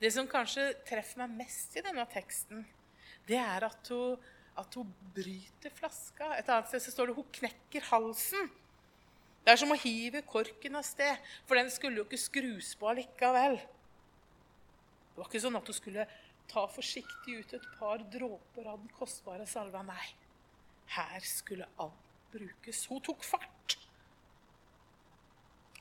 Det 0.00 0.08
som 0.14 0.28
kanskje 0.28 0.70
treffer 0.88 1.20
meg 1.20 1.42
mest 1.42 1.74
i 1.76 1.82
denne 1.84 2.06
teksten, 2.08 2.62
det 3.28 3.36
er 3.36 3.66
at 3.66 3.90
hun, 3.92 4.16
at 4.58 4.78
hun 4.78 4.88
bryter 5.14 5.72
flaska. 5.76 6.32
Et 6.38 6.48
annet 6.48 6.70
sted 6.70 6.86
så 6.86 6.94
står 6.94 7.10
det 7.10 7.18
hun 7.18 7.28
knekker 7.40 7.84
halsen. 7.90 8.48
Det 9.44 9.52
er 9.52 9.60
som 9.60 9.72
å 9.72 9.78
hive 9.80 10.22
korken 10.28 10.78
av 10.80 10.86
sted, 10.88 11.20
for 11.48 11.60
den 11.60 11.68
skulle 11.72 12.00
jo 12.00 12.06
ikke 12.08 12.20
skrus 12.20 12.72
på 12.80 12.88
allikevel. 12.90 13.58
Det 15.10 15.20
var 15.20 15.28
ikke 15.28 15.42
sånn 15.44 15.58
at 15.60 15.68
hun 15.68 15.76
skulle 15.76 16.06
ta 16.50 16.64
forsiktig 16.70 17.36
ut 17.42 17.54
et 17.56 17.66
par 17.78 18.02
dråper 18.12 18.68
av 18.72 18.80
den 18.80 18.92
kostbare 18.96 19.46
salva. 19.48 19.82
Nei, 19.86 20.06
her 20.96 21.26
skulle 21.28 21.68
alt 21.80 22.08
brukes. 22.32 22.86
Hun 22.88 23.02
tok 23.04 23.24
fart. 23.26 23.76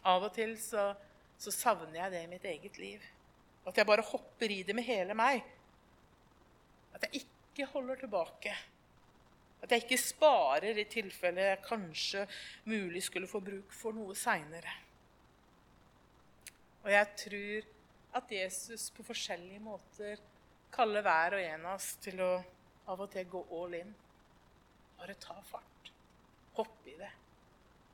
Av 0.07 0.23
og 0.27 0.33
til 0.35 0.55
så, 0.59 0.91
så 1.39 1.53
savner 1.53 2.03
jeg 2.03 2.13
det 2.13 2.21
i 2.25 2.29
mitt 2.31 2.45
eget 2.47 2.79
liv. 2.81 3.07
At 3.69 3.77
jeg 3.77 3.87
bare 3.87 4.05
hopper 4.05 4.51
i 4.51 4.63
det 4.65 4.75
med 4.75 4.87
hele 4.87 5.15
meg. 5.17 5.43
At 6.95 7.05
jeg 7.05 7.23
ikke 7.23 7.69
holder 7.69 8.01
tilbake. 8.01 8.55
At 9.61 9.71
jeg 9.71 9.83
ikke 9.83 10.01
sparer 10.01 10.77
i 10.79 10.87
tilfelle 10.89 11.49
jeg 11.51 11.65
kanskje 11.65 12.25
mulig 12.71 13.03
skulle 13.05 13.29
få 13.29 13.41
bruk 13.43 13.73
for 13.75 13.95
noe 13.95 14.15
seinere. 14.17 14.71
Og 16.85 16.91
jeg 16.93 17.09
tror 17.23 17.67
at 18.19 18.31
Jesus 18.33 18.87
på 18.95 19.05
forskjellige 19.05 19.61
måter 19.61 20.21
kaller 20.73 21.03
hver 21.05 21.35
og 21.37 21.43
en 21.43 21.67
av 21.67 21.75
oss 21.75 21.91
til 22.01 22.21
å 22.23 22.31
av 22.89 23.03
og 23.03 23.11
til 23.13 23.27
gå 23.29 23.41
all 23.59 23.75
in. 23.77 23.91
Bare 24.97 25.15
ta 25.21 25.35
fart. 25.45 25.91
Hoppe 26.57 26.89
i 26.89 26.95
det. 26.97 27.11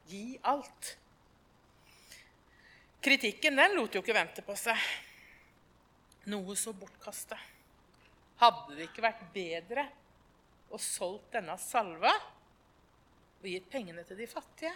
Gi 0.07 0.23
alt. 0.47 0.93
Kritikken 3.05 3.59
den 3.59 3.75
lot 3.77 3.93
jo 3.93 4.01
ikke 4.01 4.15
vente 4.15 4.45
på 4.45 4.55
seg. 4.57 4.79
Noe 6.25 6.55
så 6.57 6.73
bortkasta. 6.73 7.37
Hadde 8.41 8.75
det 8.75 8.89
ikke 8.89 9.05
vært 9.05 9.21
bedre 9.33 9.85
og 10.73 10.81
solgt 10.81 11.35
denne 11.35 11.55
salva 11.61 12.13
og 12.15 13.45
gitt 13.45 13.67
pengene 13.69 14.03
til 14.07 14.17
de 14.17 14.27
fattige. 14.27 14.73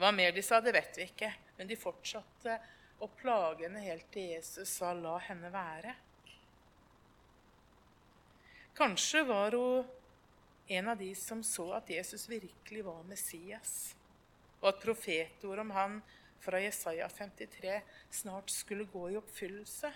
Hva 0.00 0.10
mer 0.12 0.34
de 0.36 0.42
sa, 0.44 0.60
det 0.60 0.74
vet 0.76 1.00
vi 1.00 1.06
ikke, 1.08 1.30
men 1.56 1.68
de 1.68 1.78
fortsatte 1.80 2.58
å 3.00 3.08
plage 3.20 3.64
henne 3.64 3.82
helt 3.84 4.08
til 4.12 4.34
Jesus 4.34 4.68
sa 4.68 4.92
'la 4.92 5.16
henne 5.28 5.50
være'. 5.52 5.94
Kanskje 8.76 9.24
var 9.28 9.52
hun 9.52 9.88
en 10.68 10.88
av 10.88 10.98
de 10.98 11.14
som 11.14 11.42
så 11.42 11.72
at 11.72 11.90
Jesus 11.90 12.28
virkelig 12.28 12.84
var 12.84 13.02
Messias, 13.02 13.96
og 14.60 14.68
at 14.68 14.82
profetord 14.84 15.58
om 15.58 15.70
han 15.70 16.02
fra 16.40 16.60
Jesaja 16.60 17.08
53 17.08 17.80
snart 18.10 18.50
skulle 18.50 18.84
gå 18.84 19.10
i 19.10 19.16
oppfyllelse. 19.20 19.92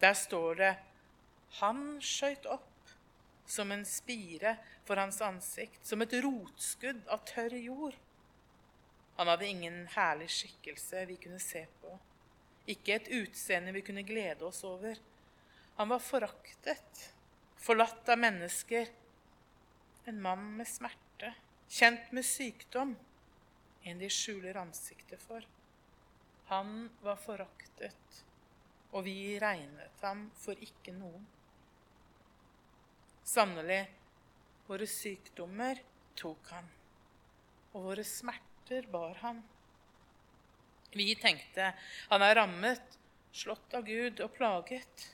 Der 0.00 0.14
står 0.14 0.54
det 0.54 0.76
'Han 1.60 2.00
skøyt 2.00 2.46
opp 2.46 2.68
som 3.46 3.72
en 3.72 3.84
spire 3.84 4.56
for 4.84 4.96
hans 4.96 5.20
ansikt, 5.20 5.86
som 5.86 6.02
et 6.02 6.12
rotskudd 6.24 7.08
av 7.08 7.24
tørr 7.28 7.54
jord. 7.58 7.94
Han 9.16 9.28
hadde 9.28 9.46
ingen 9.46 9.86
herlig 9.92 10.30
skikkelse 10.30 11.04
vi 11.06 11.16
kunne 11.16 11.40
se 11.42 11.66
på, 11.82 11.98
ikke 12.66 12.94
et 12.94 13.10
utseende 13.12 13.72
vi 13.72 13.84
kunne 13.84 14.06
glede 14.08 14.46
oss 14.48 14.64
over. 14.64 14.96
Han 15.76 15.88
var 15.88 15.98
foraktet, 15.98 17.12
forlatt 17.56 18.08
av 18.08 18.18
mennesker, 18.18 18.88
en 20.06 20.22
mann 20.22 20.56
med 20.56 20.68
smerte, 20.68 21.34
kjent 21.68 22.12
med 22.12 22.26
sykdom, 22.26 22.96
en 23.84 23.98
de 23.98 24.10
skjuler 24.12 24.58
ansiktet 24.60 25.22
for. 25.22 25.44
Han 26.50 26.90
var 27.02 27.20
foraktet, 27.22 28.22
og 28.92 29.06
vi 29.06 29.38
regnet 29.40 30.04
ham 30.04 30.26
for 30.36 30.58
ikke 30.58 30.94
noen. 30.96 31.24
Sannelig, 33.24 33.82
våre 34.66 34.86
sykdommer 34.90 35.80
tok 36.18 36.52
han, 36.52 36.68
og 37.72 37.88
våre 37.90 38.04
smerter 38.06 38.88
bar 38.92 39.16
han. 39.22 39.40
Vi 40.92 41.14
tenkte 41.16 41.72
han 42.10 42.22
er 42.22 42.36
rammet, 42.36 42.98
slått 43.32 43.74
av 43.74 43.86
Gud 43.88 44.20
og 44.20 44.34
plaget. 44.36 45.08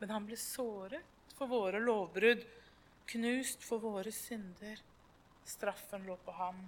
Men 0.00 0.10
han 0.10 0.24
ble 0.26 0.38
såret 0.40 1.28
for 1.36 1.50
våre 1.50 1.78
lovbrudd, 1.82 2.42
knust 3.12 3.62
for 3.66 3.82
våre 3.82 4.10
synder. 4.14 4.80
Straffen 5.46 6.06
lå 6.08 6.16
på 6.24 6.32
ham. 6.38 6.64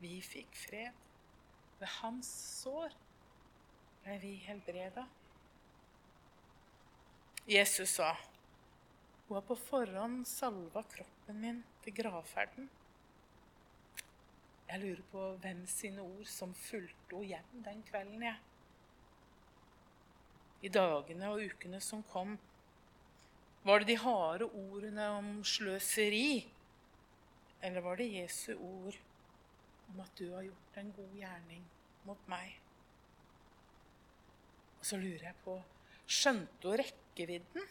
Vi 0.00 0.16
fikk 0.24 0.56
fred. 0.56 0.96
Ved 1.80 1.88
hans 2.00 2.28
sår 2.60 2.92
ble 4.04 4.16
vi 4.22 4.34
helbreda. 4.46 5.06
Jesus 7.50 7.96
sa, 7.96 8.14
hun 9.28 9.38
har 9.38 9.44
på 9.48 9.56
forhånd 9.56 10.26
salva 10.28 10.82
kroppen 10.92 11.40
min 11.40 11.62
til 11.84 11.96
gravferden. 11.96 12.68
Jeg 14.70 14.80
lurer 14.84 15.02
på 15.10 15.24
hvem 15.42 15.64
sine 15.66 16.04
ord 16.04 16.28
som 16.30 16.52
fulgte 16.54 17.16
henne 17.16 17.28
hjem 17.32 17.64
den 17.66 17.82
kvelden, 17.88 18.22
jeg. 18.22 18.38
I 20.62 20.68
dagene 20.68 21.32
og 21.32 21.42
ukene 21.42 21.80
som 21.82 22.04
kom, 22.12 22.36
var 23.64 23.80
det 23.80 23.90
de 23.90 23.96
harde 24.00 24.46
ordene 24.46 25.08
om 25.18 25.30
sløseri? 25.44 26.46
Eller 27.60 27.84
var 27.84 27.98
det 28.00 28.12
Jesu 28.12 28.54
ord 28.54 28.96
om 29.90 30.00
at 30.04 30.12
du 30.18 30.26
har 30.32 30.46
gjort 30.46 30.80
en 30.80 30.92
god 30.96 31.14
gjerning 31.18 31.62
mot 32.08 32.28
meg? 32.30 32.56
Og 34.80 34.88
så 34.88 34.98
lurer 35.00 35.30
jeg 35.30 35.40
på 35.44 35.60
Skjønte 36.10 36.66
hun 36.66 36.80
rekkevidden 36.80 37.66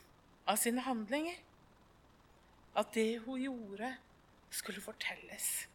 av 0.47 0.59
sine 0.61 0.83
handlinger? 0.85 1.39
at 2.79 2.93
det 2.93 3.19
hun 3.25 3.41
gjorde, 3.41 3.95
skulle 4.49 4.81
fortelles. 4.81 5.67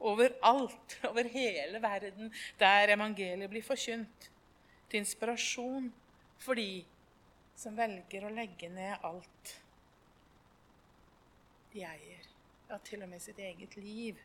Overalt, 0.00 0.98
over 1.08 1.28
hele 1.28 1.82
verden, 1.82 2.32
der 2.58 2.94
evangeliet 2.94 3.50
blir 3.50 3.62
forkynt. 3.62 4.30
Til 4.90 4.98
inspirasjon 4.98 5.92
for 6.38 6.58
de 6.58 6.84
som 7.56 7.76
velger 7.76 8.26
å 8.26 8.32
legge 8.34 8.68
ned 8.68 9.04
alt 9.06 9.54
de 11.72 11.84
eier. 11.86 12.26
Ja, 12.68 12.78
til 12.84 13.04
og 13.04 13.08
med 13.12 13.22
sitt 13.22 13.38
eget 13.38 13.76
liv 13.76 14.20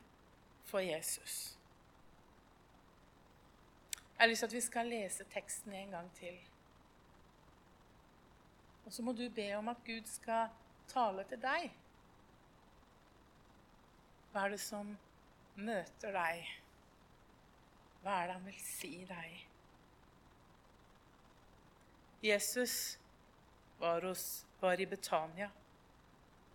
for 0.67 0.83
Jesus. 0.83 1.56
Jeg 4.17 4.23
har 4.23 4.29
lyst 4.29 4.39
til 4.39 4.47
at 4.47 4.53
vi 4.53 4.61
skal 4.61 4.87
lese 4.89 5.23
teksten 5.29 5.73
en 5.73 5.91
gang 5.91 6.07
til. 6.17 6.37
Og 8.85 8.93
så 8.93 9.03
må 9.03 9.11
du 9.13 9.29
be 9.29 9.53
om 9.53 9.67
at 9.67 9.83
Gud 9.85 10.07
skal 10.09 10.47
tale 10.89 11.23
til 11.29 11.37
deg. 11.43 11.67
Hva 14.31 14.45
er 14.47 14.55
det 14.55 14.59
som 14.63 14.89
møter 15.55 16.17
deg? 16.17 16.47
Hva 18.01 18.15
er 18.15 18.31
det 18.31 18.37
han 18.39 18.47
vil 18.47 18.57
si 18.63 18.91
deg? 19.05 19.37
Jesus 22.25 22.97
var, 23.77 24.01
hos, 24.01 24.45
var 24.61 24.81
i 24.81 24.89
Betania, 24.89 25.51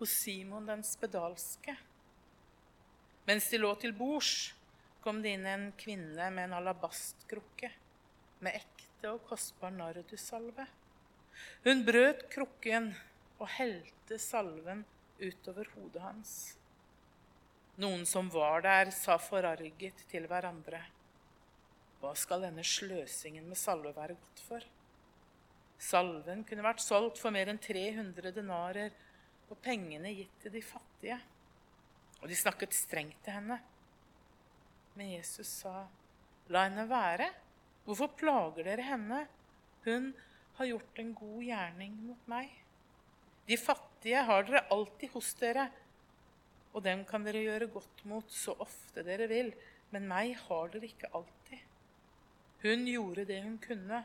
hos 0.00 0.16
Simon 0.24 0.66
den 0.66 0.82
spedalske. 0.82 1.76
Mens 3.26 3.46
de 3.52 3.62
lå 3.62 3.70
til 3.78 3.94
bords, 3.94 4.50
kom 5.02 5.20
det 5.22 5.34
inn 5.36 5.46
en 5.50 5.66
kvinne 5.78 6.30
med 6.30 6.48
en 6.48 6.56
alabastkrukke 6.60 7.70
med 8.42 8.56
ekte 8.58 9.10
og 9.10 9.24
kostbar 9.26 9.74
nardussalve. 9.74 10.66
Hun 11.66 11.84
brøt 11.86 12.26
krukken 12.32 12.92
og 13.38 13.48
helte 13.56 14.18
salven 14.22 14.84
utover 15.22 15.68
hodet 15.74 16.02
hans. 16.02 16.34
Noen 17.82 18.04
som 18.06 18.28
var 18.30 18.62
der, 18.66 18.90
sa 18.94 19.16
forarget 19.18 20.04
til 20.10 20.26
hverandre. 20.30 20.82
Hva 22.02 22.12
skal 22.18 22.44
denne 22.44 22.64
sløsingen 22.66 23.46
med 23.48 23.58
salve 23.58 23.94
være 23.96 24.18
godt 24.18 24.42
for? 24.44 24.66
Salven 25.82 26.44
kunne 26.46 26.66
vært 26.66 26.82
solgt 26.84 27.18
for 27.18 27.34
mer 27.34 27.50
enn 27.50 27.60
300 27.62 28.34
denarer 28.36 28.94
og 29.48 29.58
pengene 29.64 30.12
gitt 30.14 30.34
til 30.44 30.54
de 30.54 30.62
fattige. 30.62 31.18
Og 32.20 32.28
de 32.30 32.38
snakket 32.38 32.76
strengt 32.76 33.18
til 33.24 33.34
henne. 33.34 33.58
Men 34.94 35.10
Jesus 35.14 35.48
sa, 35.62 35.86
'La 36.48 36.66
henne 36.66 36.84
være. 36.88 37.28
Hvorfor 37.84 38.12
plager 38.18 38.66
dere 38.66 38.84
henne? 38.86 39.26
Hun 39.84 40.12
har 40.58 40.68
gjort 40.68 40.98
en 40.98 41.14
god 41.14 41.42
gjerning 41.42 41.96
mot 42.06 42.28
meg.' 42.28 42.58
De 43.48 43.56
fattige 43.58 44.22
har 44.22 44.44
dere 44.46 44.66
alltid 44.70 45.10
hos 45.14 45.32
dere, 45.40 45.70
og 46.72 46.84
dem 46.84 47.04
kan 47.04 47.24
dere 47.26 47.42
gjøre 47.42 47.70
godt 47.72 48.04
mot 48.08 48.28
så 48.30 48.54
ofte 48.62 49.02
dere 49.04 49.26
vil, 49.28 49.50
men 49.90 50.06
meg 50.08 50.36
har 50.46 50.70
dere 50.72 50.88
ikke 50.88 51.10
alltid. 51.12 51.58
Hun 52.62 52.86
gjorde 52.86 53.26
det 53.28 53.40
hun 53.42 53.58
kunne. 53.58 54.04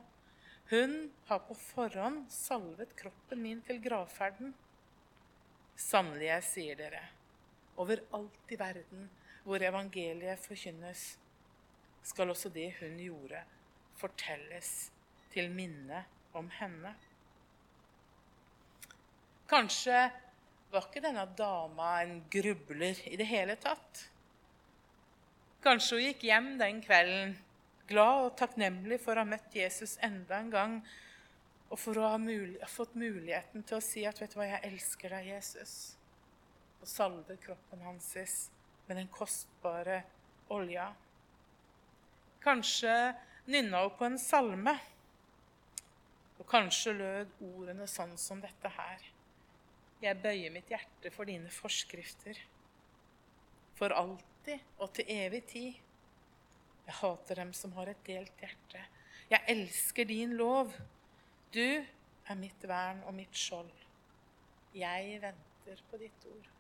Hun 0.72 0.96
har 1.30 1.44
på 1.48 1.56
forhånd 1.56 2.26
salvet 2.34 2.96
kroppen 2.98 3.44
min 3.44 3.62
til 3.62 3.80
gravferden. 3.84 4.56
Sannelig, 5.78 6.28
jeg 6.32 6.44
sier 6.44 6.80
dere, 6.80 7.04
overalt 7.78 8.52
i 8.52 8.58
verden 8.60 9.06
hvor 9.48 9.64
evangeliet 9.64 10.44
forkynnes, 10.44 11.14
skal 12.04 12.32
også 12.32 12.50
det 12.52 12.74
hun 12.82 12.98
gjorde, 13.00 13.40
fortelles 13.96 14.72
til 15.32 15.48
minne 15.52 16.04
om 16.36 16.50
henne. 16.60 16.92
Kanskje 19.48 20.02
var 20.72 20.88
ikke 20.90 21.04
denne 21.04 21.24
dama 21.40 21.94
en 22.04 22.20
grubler 22.32 23.00
i 23.08 23.16
det 23.20 23.28
hele 23.30 23.56
tatt. 23.64 24.04
Kanskje 25.64 25.96
hun 25.96 26.08
gikk 26.10 26.28
hjem 26.28 26.50
den 26.60 26.82
kvelden 26.84 27.38
glad 27.88 28.26
og 28.26 28.36
takknemlig 28.40 29.00
for 29.04 29.16
å 29.16 29.24
ha 29.24 29.32
møtt 29.32 29.56
Jesus 29.56 29.96
enda 30.04 30.42
en 30.42 30.52
gang, 30.52 30.76
og 31.72 31.80
for 31.80 32.00
å 32.00 32.12
ha, 32.12 32.20
mul 32.20 32.56
fått 32.72 33.00
muligheten 33.00 33.64
til 33.68 33.80
å 33.80 33.84
si 33.84 34.04
at 34.08 34.20
'Vet 34.20 34.36
du 34.36 34.40
hva, 34.40 34.52
jeg 34.52 34.72
elsker 34.74 35.16
deg, 35.16 35.32
Jesus', 35.32 35.96
og 36.82 36.88
salve 36.88 37.40
kroppen 37.44 37.84
hans 37.88 38.12
med 38.88 38.98
den 38.98 39.10
kostbare 39.12 40.02
olja. 40.54 40.88
Kanskje 42.44 42.94
nynna 43.46 43.84
hun 43.84 43.98
på 43.98 44.08
en 44.08 44.20
salme, 44.20 44.78
og 46.38 46.46
kanskje 46.50 46.94
lød 46.96 47.40
ordene 47.42 47.88
sånn 47.90 48.16
som 48.22 48.42
dette 48.44 48.72
her. 48.72 49.04
Jeg 50.02 50.22
bøyer 50.22 50.54
mitt 50.54 50.70
hjerte 50.70 51.10
for 51.14 51.26
dine 51.26 51.50
forskrifter. 51.50 52.38
For 53.78 53.94
alltid 53.94 54.62
og 54.78 54.92
til 54.94 55.10
evig 55.10 55.42
tid. 55.50 55.80
Jeg 56.88 57.00
hater 57.02 57.42
dem 57.42 57.54
som 57.58 57.74
har 57.76 57.90
et 57.92 58.04
delt 58.06 58.44
hjerte. 58.44 58.84
Jeg 59.32 59.44
elsker 59.52 60.08
din 60.08 60.38
lov. 60.38 60.72
Du 61.52 61.66
er 61.66 62.38
mitt 62.40 62.64
vern 62.70 63.02
og 63.10 63.18
mitt 63.18 63.36
skjold. 63.36 63.74
Jeg 64.78 65.18
venter 65.24 65.82
på 65.90 66.00
ditt 66.00 66.30
ord. 66.30 66.57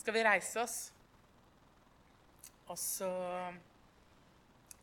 Skal 0.00 0.14
vi 0.14 0.22
reise 0.24 0.62
oss? 0.62 0.76
Og 2.72 2.78
så 2.78 3.08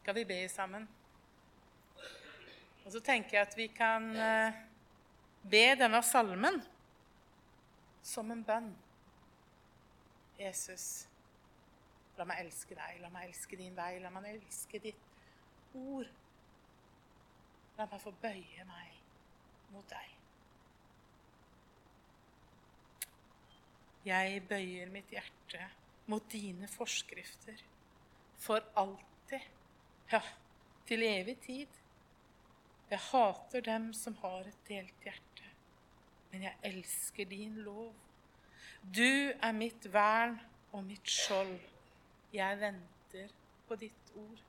skal 0.02 0.16
vi 0.16 0.24
be 0.30 0.38
sammen. 0.50 0.84
Og 2.86 2.92
så 2.94 3.02
tenker 3.02 3.40
jeg 3.40 3.48
at 3.48 3.56
vi 3.58 3.66
kan 3.74 4.06
eh, 4.14 4.60
be 5.42 5.64
denne 5.80 6.04
salmen 6.06 6.62
som 8.06 8.30
en 8.32 8.44
bønn. 8.46 8.70
Jesus, 10.38 11.08
la 12.20 12.28
meg 12.30 12.46
elske 12.46 12.78
deg, 12.78 13.02
la 13.02 13.10
meg 13.10 13.32
elske 13.32 13.58
din 13.58 13.74
vei, 13.76 13.96
la 14.04 14.14
meg 14.14 14.30
elske 14.36 14.84
ditt 14.86 15.74
ord. 15.74 16.14
La 17.80 17.90
meg 17.90 18.06
få 18.06 18.14
bøye 18.22 18.70
meg 18.70 19.02
mot 19.74 19.90
deg. 19.90 20.17
Jeg 24.08 24.44
bøyer 24.48 24.88
mitt 24.92 25.10
hjerte 25.12 25.66
mot 26.08 26.24
dine 26.32 26.68
forskrifter 26.72 27.60
for 28.40 28.64
alltid, 28.80 29.44
ja, 30.12 30.22
til 30.88 31.04
evig 31.04 31.36
tid. 31.44 31.80
Jeg 32.90 33.00
hater 33.10 33.66
dem 33.66 33.90
som 33.94 34.16
har 34.22 34.48
et 34.48 34.62
delt 34.70 35.04
hjerte, 35.04 35.50
men 36.32 36.46
jeg 36.48 36.56
elsker 36.70 37.28
din 37.28 37.58
lov. 37.66 37.92
Du 38.96 39.34
er 39.44 39.52
mitt 39.52 39.90
vern 39.92 40.40
og 40.72 40.86
mitt 40.88 41.10
skjold. 41.12 41.58
Jeg 42.32 42.60
venter 42.62 43.34
på 43.68 43.76
ditt 43.76 44.16
ord. 44.16 44.46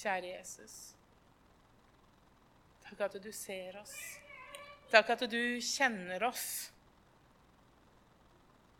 Kjære 0.00 0.32
Jesus. 0.38 0.80
Takk 2.88 3.04
at 3.10 3.20
du 3.20 3.32
ser 3.32 3.76
oss. 3.82 4.19
Takk 4.90 5.12
at 5.14 5.22
du 5.30 5.60
kjenner 5.62 6.22
oss. 6.26 6.72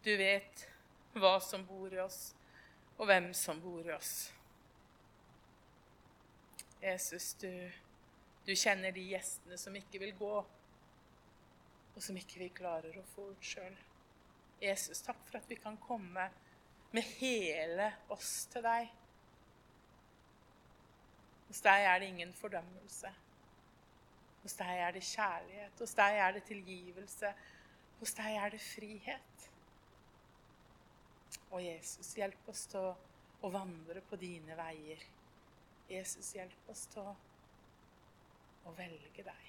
Du 0.02 0.10
vet 0.18 0.64
hva 1.14 1.36
som 1.44 1.62
bor 1.68 1.92
i 1.92 2.00
oss, 2.02 2.32
og 2.96 3.06
hvem 3.06 3.28
som 3.36 3.60
bor 3.62 3.86
i 3.86 3.92
oss. 3.94 4.14
Jesus, 6.82 7.34
du, 7.38 7.52
du 8.46 8.52
kjenner 8.56 8.90
de 8.96 9.04
gjestene 9.12 9.58
som 9.60 9.76
ikke 9.78 10.02
vil 10.02 10.16
gå, 10.18 10.34
og 11.94 12.02
som 12.02 12.18
ikke 12.18 12.42
vi 12.42 12.50
klarer 12.58 12.96
å 12.98 13.06
få 13.14 13.30
ut 13.30 13.46
sjøl. 13.52 13.78
Jesus, 14.60 15.04
takk 15.06 15.22
for 15.28 15.38
at 15.38 15.48
vi 15.50 15.60
kan 15.62 15.78
komme 15.78 16.26
med 16.90 17.16
hele 17.20 17.92
oss 18.10 18.48
til 18.50 18.66
deg. 18.66 18.90
Hos 21.46 21.62
deg 21.62 21.86
er 21.86 22.00
det 22.02 22.10
ingen 22.10 22.34
fordømmelse. 22.34 23.14
Hos 24.42 24.56
deg 24.56 24.82
er 24.86 24.94
det 24.96 25.04
kjærlighet. 25.04 25.80
Hos 25.80 25.94
deg 25.98 26.18
er 26.24 26.36
det 26.36 26.42
tilgivelse. 26.48 27.32
Hos 28.00 28.14
deg 28.16 28.36
er 28.40 28.54
det 28.54 28.60
frihet. 28.64 29.46
Og 31.50 31.64
Jesus, 31.64 32.14
hjelp 32.16 32.48
oss 32.48 32.66
til 32.70 32.90
å, 32.92 33.50
vandre 33.50 34.02
på 34.04 34.18
dine 34.20 34.56
veier. 34.56 35.00
Jesus, 35.88 36.34
hjelp 36.36 36.68
oss 36.70 36.84
til 36.92 37.08
å 38.68 38.74
velge 38.76 39.24
deg. 39.26 39.46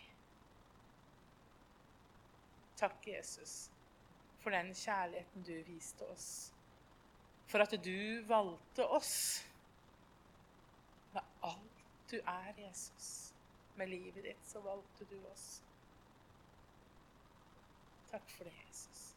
Takk, 2.80 3.04
Jesus, 3.06 3.70
for 4.42 4.56
den 4.56 4.72
kjærligheten 4.74 5.44
du 5.46 5.54
viste 5.68 6.08
oss. 6.10 6.30
For 7.52 7.62
at 7.62 7.76
du 7.84 8.24
valgte 8.26 8.88
oss 8.88 9.14
med 11.14 11.22
alt 11.44 11.84
du 12.10 12.18
er, 12.24 12.54
Jesus. 12.58 13.31
Med 13.76 13.90
livet 13.90 14.24
ditt 14.24 14.46
så 14.46 14.60
valgte 14.60 15.06
du 15.10 15.18
oss. 15.32 15.62
Takk 18.12 18.30
for 18.38 18.44
det, 18.44 18.54
Jesus. 18.68 19.11